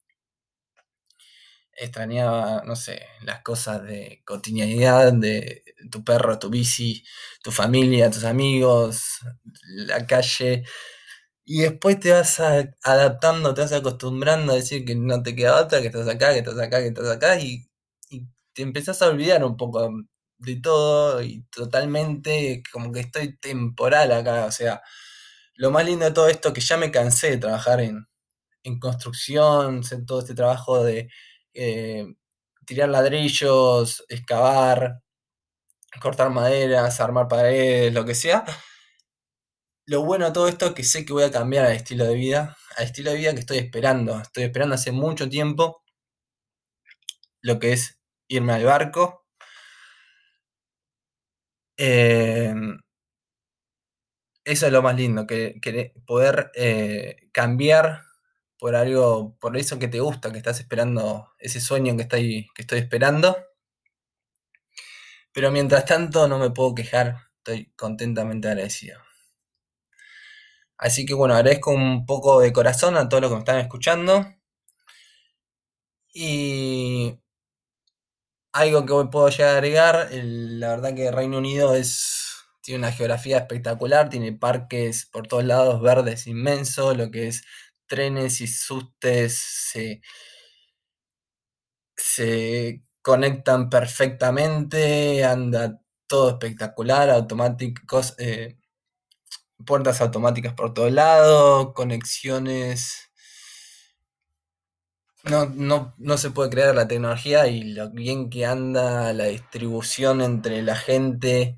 Extrañaba, 1.75 2.63
no 2.67 2.77
sé, 2.77 3.01
las 3.23 3.43
cosas 3.43 3.83
de 3.83 4.23
cotidianidad, 4.27 5.13
de 5.15 5.65
tu 5.91 6.05
perro, 6.05 6.39
tu 6.39 6.51
bici, 6.51 7.03
tu 7.43 7.51
familia, 7.51 8.11
tus 8.11 8.25
amigos, 8.25 9.21
la 9.65 10.07
calle. 10.07 10.65
Y 11.45 11.63
después 11.63 12.01
te 12.01 12.13
vas 12.13 12.41
adaptando, 12.85 13.55
te 13.55 13.63
vas 13.63 13.73
acostumbrando 13.73 14.53
a 14.53 14.57
decir 14.57 14.85
que 14.85 14.95
no 14.97 15.23
te 15.23 15.37
queda 15.37 15.61
otra, 15.63 15.81
que 15.83 15.89
estás 15.89 16.09
acá, 16.09 16.33
que 16.33 16.41
estás 16.41 16.59
acá, 16.59 16.81
que 16.81 16.89
estás 16.89 17.09
acá, 17.11 17.41
y, 17.41 17.69
y 18.11 18.27
te 18.55 18.63
empezás 18.63 19.03
a 19.03 19.09
olvidar 19.09 19.45
un 19.45 19.57
poco 19.57 19.91
de 20.39 20.57
todo 20.57 21.23
y 21.23 21.45
totalmente 21.51 22.63
como 22.73 22.93
que 22.93 23.01
estoy 23.01 23.37
temporal 23.39 24.13
acá, 24.13 24.47
o 24.47 24.53
sea, 24.53 24.83
lo 25.63 25.71
más 25.71 25.85
lindo 25.85 26.05
de 26.05 26.11
todo 26.11 26.29
esto 26.29 26.49
es 26.49 26.55
que 26.55 26.61
ya 26.61 26.77
me 26.77 26.91
cansé 26.91 27.31
de 27.31 27.37
trabajar 27.39 27.81
en, 27.81 28.09
construcción, 28.81 29.83
en 29.93 30.07
todo 30.07 30.19
este 30.19 30.35
trabajo 30.35 30.83
de 30.83 31.09
eh, 31.55 32.05
tirar 32.67 32.89
ladrillos, 32.89 34.05
excavar, 34.09 35.03
cortar 36.01 36.31
maderas, 36.31 37.01
armar 37.01 37.29
paredes, 37.29 37.95
lo 37.95 38.05
que 38.05 38.17
sea. 38.17 38.45
Lo 39.87 40.03
bueno 40.05 40.27
de 40.27 40.33
todo 40.33 40.49
esto 40.49 40.67
es 40.67 40.73
que 40.75 40.83
sé 40.83 41.05
que 41.05 41.13
voy 41.13 41.23
a 41.23 41.31
cambiar 41.31 41.67
al 41.67 41.77
estilo 41.77 42.07
de 42.07 42.15
vida, 42.15 42.57
al 42.77 42.85
estilo 42.87 43.13
de 43.13 43.19
vida 43.19 43.33
que 43.35 43.41
estoy 43.41 43.59
esperando. 43.59 44.21
Estoy 44.21 44.43
esperando 44.43 44.75
hace 44.75 44.91
mucho 44.91 45.29
tiempo 45.29 45.85
lo 47.41 47.61
que 47.61 47.73
es 47.73 48.01
irme 48.27 48.53
al 48.55 48.65
barco. 48.65 49.27
Eh, 51.77 52.53
eso 54.45 54.67
es 54.67 54.73
lo 54.73 54.83
más 54.83 54.97
lindo, 54.97 55.27
que, 55.27 55.93
poder 56.07 56.51
eh, 56.55 57.29
cambiar 57.33 58.03
por 58.59 58.77
algo, 58.77 59.37
por 59.41 59.57
eso 59.57 59.79
que 59.79 59.89
te 59.89 60.01
gusta, 60.01 60.31
que 60.33 60.39
estás 60.39 60.61
esperando, 60.61 61.33
ese 61.39 61.61
sueño 61.61 61.97
que 61.97 62.03
estoy, 62.03 62.49
que 62.55 62.63
estoy 62.63 62.79
esperando. 62.81 63.37
Pero 65.33 65.51
mientras 65.51 65.85
tanto 65.85 66.29
no 66.29 66.39
me 66.39 66.51
puedo 66.51 66.75
quejar, 66.75 67.29
estoy 67.39 67.73
contentamente 67.77 68.49
agradecido. 68.49 69.01
Así 70.79 71.07
que 71.07 71.15
bueno, 71.15 71.35
agradezco 71.35 71.71
un 71.73 72.07
poco 72.07 72.41
de 72.41 72.53
corazón 72.53 72.97
a 72.97 73.09
todos 73.09 73.23
los 73.23 73.31
que 73.31 73.35
me 73.37 73.41
están 73.41 73.59
escuchando. 73.59 74.27
Y 76.15 77.19
algo 78.53 78.85
que 78.85 79.11
puedo 79.11 79.29
llegar 79.29 79.55
a 79.55 79.57
agregar, 79.59 80.09
la 80.13 80.69
verdad 80.71 80.95
que 80.95 81.11
Reino 81.11 81.39
Unido 81.39 81.75
es 81.75 82.22
tiene 82.63 82.79
una 82.79 82.93
geografía 82.93 83.39
espectacular, 83.39 84.09
tiene 84.09 84.33
parques 84.33 85.07
por 85.07 85.27
todos 85.27 85.45
lados 85.45 85.83
verdes 85.83 86.27
inmensos, 86.27 86.97
lo 86.97 87.11
que 87.11 87.29
es 87.29 87.45
trenes 87.87 88.41
y 88.41 88.47
sustes 88.47 89.35
se, 91.97 92.83
conectan 93.03 93.69
perfectamente, 93.69 95.25
anda 95.25 95.81
todo 96.07 96.31
espectacular, 96.31 97.11
automáticos, 97.11 98.15
eh, 98.19 98.59
puertas 99.67 100.01
automáticas 100.01 100.55
por 100.55 100.75
todos 100.75 100.93
lados, 100.93 101.73
conexiones. 101.75 103.11
No, 105.25 105.47
no, 105.47 105.95
no, 105.99 106.19
se 106.19 106.31
puede 106.31 106.51
creer 106.51 106.75
la 106.75 106.89
tecnología 106.89 107.47
y 107.47 107.63
lo 107.75 107.91
bien 107.91 108.29
que 108.31 108.45
anda 108.47 109.13
la 109.13 109.25
distribución 109.27 110.21
entre 110.21 110.63
la 110.63 110.77
gente 110.77 111.57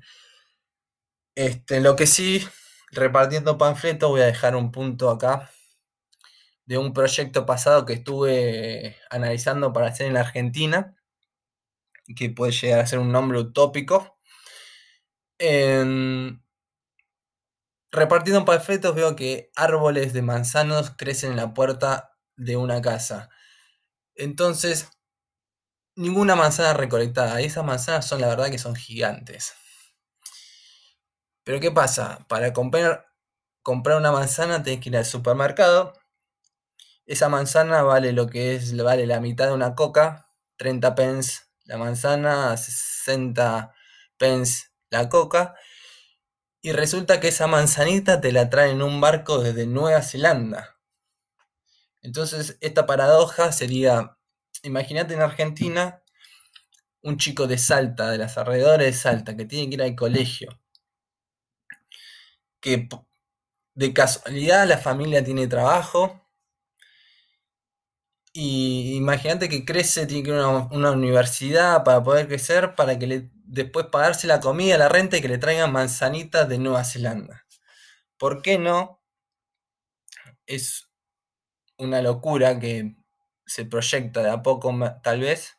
este, 1.35 1.81
lo 1.81 1.95
que 1.95 2.07
sí, 2.07 2.45
repartiendo 2.91 3.57
panfletos, 3.57 4.09
voy 4.09 4.21
a 4.21 4.25
dejar 4.25 4.55
un 4.55 4.71
punto 4.71 5.09
acá 5.09 5.49
de 6.65 6.77
un 6.77 6.93
proyecto 6.93 7.45
pasado 7.45 7.85
que 7.85 7.93
estuve 7.93 8.97
analizando 9.09 9.71
para 9.73 9.87
hacer 9.87 10.07
en 10.07 10.13
la 10.15 10.21
Argentina, 10.21 10.95
que 12.15 12.29
puede 12.29 12.51
llegar 12.51 12.79
a 12.79 12.87
ser 12.87 12.99
un 12.99 13.11
nombre 13.11 13.39
utópico. 13.39 14.17
repartiendo 17.91 18.45
panfletos 18.45 18.93
veo 18.95 19.15
que 19.15 19.51
árboles 19.55 20.13
de 20.13 20.21
manzanos 20.21 20.91
crecen 20.97 21.31
en 21.31 21.37
la 21.37 21.53
puerta 21.53 22.11
de 22.35 22.57
una 22.57 22.81
casa. 22.81 23.29
Entonces, 24.15 24.89
ninguna 25.95 26.35
manzana 26.35 26.73
recolectada. 26.73 27.41
Y 27.41 27.45
esas 27.45 27.65
manzanas 27.65 28.07
son 28.07 28.21
la 28.21 28.27
verdad 28.27 28.49
que 28.49 28.57
son 28.57 28.75
gigantes. 28.75 29.53
Pero 31.45 31.59
¿qué 31.61 31.71
pasa? 31.71 32.25
Para 32.27 32.51
comprar, 32.53 33.07
comprar 33.63 33.97
una 33.97 34.11
manzana 34.11 34.63
tenés 34.63 34.81
que 34.81 34.89
ir 34.89 34.97
al 34.97 35.05
supermercado. 35.05 35.93
Esa 37.05 37.29
manzana 37.29 37.83
vale 37.83 38.11
lo 38.13 38.27
que 38.27 38.55
es, 38.55 38.75
vale 38.75 39.05
la 39.07 39.21
mitad 39.21 39.47
de 39.47 39.53
una 39.53 39.75
coca, 39.75 40.31
30 40.57 40.95
pence 40.95 41.43
la 41.65 41.77
manzana, 41.77 42.57
60 42.57 43.73
pence 44.17 44.65
la 44.89 45.07
coca. 45.09 45.55
Y 46.61 46.71
resulta 46.71 47.19
que 47.19 47.27
esa 47.29 47.47
manzanita 47.47 48.21
te 48.21 48.31
la 48.31 48.49
traen 48.49 48.77
en 48.77 48.81
un 48.81 48.99
barco 48.99 49.39
desde 49.39 49.67
Nueva 49.67 50.01
Zelanda. 50.01 50.79
Entonces, 52.01 52.57
esta 52.61 52.85
paradoja 52.87 53.51
sería, 53.51 54.17
imagínate 54.63 55.13
en 55.13 55.21
Argentina, 55.21 56.01
un 57.03 57.17
chico 57.17 57.45
de 57.47 57.59
Salta, 57.59 58.09
de 58.09 58.17
las 58.17 58.37
alrededores 58.37 58.87
de 58.87 58.93
Salta, 58.93 59.35
que 59.37 59.45
tiene 59.45 59.69
que 59.69 59.75
ir 59.75 59.83
al 59.83 59.95
colegio, 59.95 60.59
que 62.65 62.89
de 63.75 63.93
casualidad 63.93 64.67
la 64.67 64.79
familia 64.79 65.23
tiene 65.23 65.47
trabajo. 65.47 66.19
Y 68.33 68.95
imagínate 68.95 69.47
que 69.47 69.63
crece, 69.63 70.07
tiene 70.07 70.23
que 70.23 70.31
ir 70.31 70.37
a 70.37 70.47
una, 70.47 70.91
universidad 70.91 71.83
para 71.83 72.03
poder 72.03 72.27
crecer, 72.27 72.73
para 72.75 72.97
que 72.97 73.07
le, 73.07 73.29
después 73.45 73.85
pagarse 73.85 74.25
la 74.27 74.39
comida, 74.39 74.79
la 74.79 74.89
renta 74.89 75.17
y 75.17 75.21
que 75.21 75.27
le 75.27 75.37
traigan 75.37 75.71
manzanitas 75.71 76.49
de 76.49 76.57
Nueva 76.57 76.83
Zelanda. 76.83 77.45
¿Por 78.17 78.41
qué 78.41 78.57
no? 78.57 78.99
Es 80.47 80.89
una 81.77 82.01
locura 82.01 82.59
que 82.59 82.95
se 83.45 83.65
proyecta 83.65 84.23
de 84.23 84.31
a 84.31 84.41
poco, 84.41 84.73
tal 85.03 85.21
vez. 85.21 85.55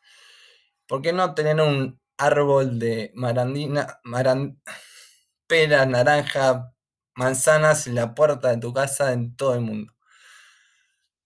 ¿Por 0.87 1.01
qué 1.01 1.13
no 1.13 1.33
tener 1.33 1.61
un 1.61 1.99
árbol 2.17 2.79
de 2.79 3.11
marandina, 3.15 3.99
pera, 5.47 5.85
naranja, 5.85 6.73
manzanas 7.17 7.87
en 7.87 7.95
la 7.95 8.15
puerta 8.15 8.49
de 8.49 8.57
tu 8.57 8.73
casa 8.73 9.11
en 9.13 9.35
todo 9.35 9.55
el 9.55 9.61
mundo. 9.61 9.93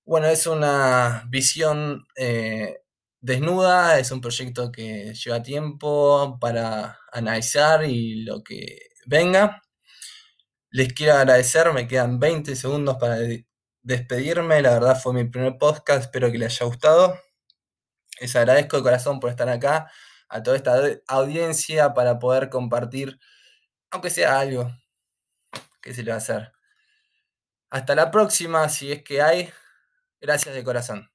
Bueno, 0.05 0.27
es 0.27 0.47
una 0.47 1.25
visión 1.29 2.05
eh, 2.15 2.79
desnuda, 3.19 3.99
es 3.99 4.11
un 4.11 4.21
proyecto 4.21 4.71
que 4.71 5.13
lleva 5.13 5.43
tiempo 5.43 6.37
para 6.39 6.99
analizar 7.11 7.85
y 7.85 8.23
lo 8.23 8.43
que 8.43 8.79
venga. 9.05 9.61
Les 10.71 10.93
quiero 10.93 11.13
agradecer, 11.15 11.71
me 11.73 11.87
quedan 11.87 12.19
20 12.19 12.55
segundos 12.55 12.97
para 12.97 13.17
despedirme. 13.81 14.61
La 14.61 14.71
verdad 14.71 14.99
fue 15.01 15.13
mi 15.13 15.25
primer 15.25 15.57
podcast, 15.57 16.03
espero 16.03 16.31
que 16.31 16.37
les 16.37 16.53
haya 16.55 16.65
gustado. 16.67 17.19
Les 18.19 18.35
agradezco 18.35 18.77
de 18.77 18.83
corazón 18.83 19.19
por 19.19 19.29
estar 19.29 19.49
acá, 19.49 19.91
a 20.29 20.43
toda 20.43 20.57
esta 20.57 20.75
audiencia 21.07 21.93
para 21.93 22.19
poder 22.19 22.49
compartir, 22.49 23.19
aunque 23.91 24.09
sea 24.09 24.39
algo, 24.39 24.71
¿Qué 25.81 25.93
se 25.93 26.03
le 26.03 26.11
va 26.11 26.15
a 26.15 26.17
hacer? 26.19 26.51
Hasta 27.71 27.95
la 27.95 28.11
próxima, 28.11 28.69
si 28.69 28.91
es 28.91 29.03
que 29.03 29.21
hay. 29.21 29.51
Gracias 30.21 30.55
de 30.55 30.63
corazón. 30.63 31.10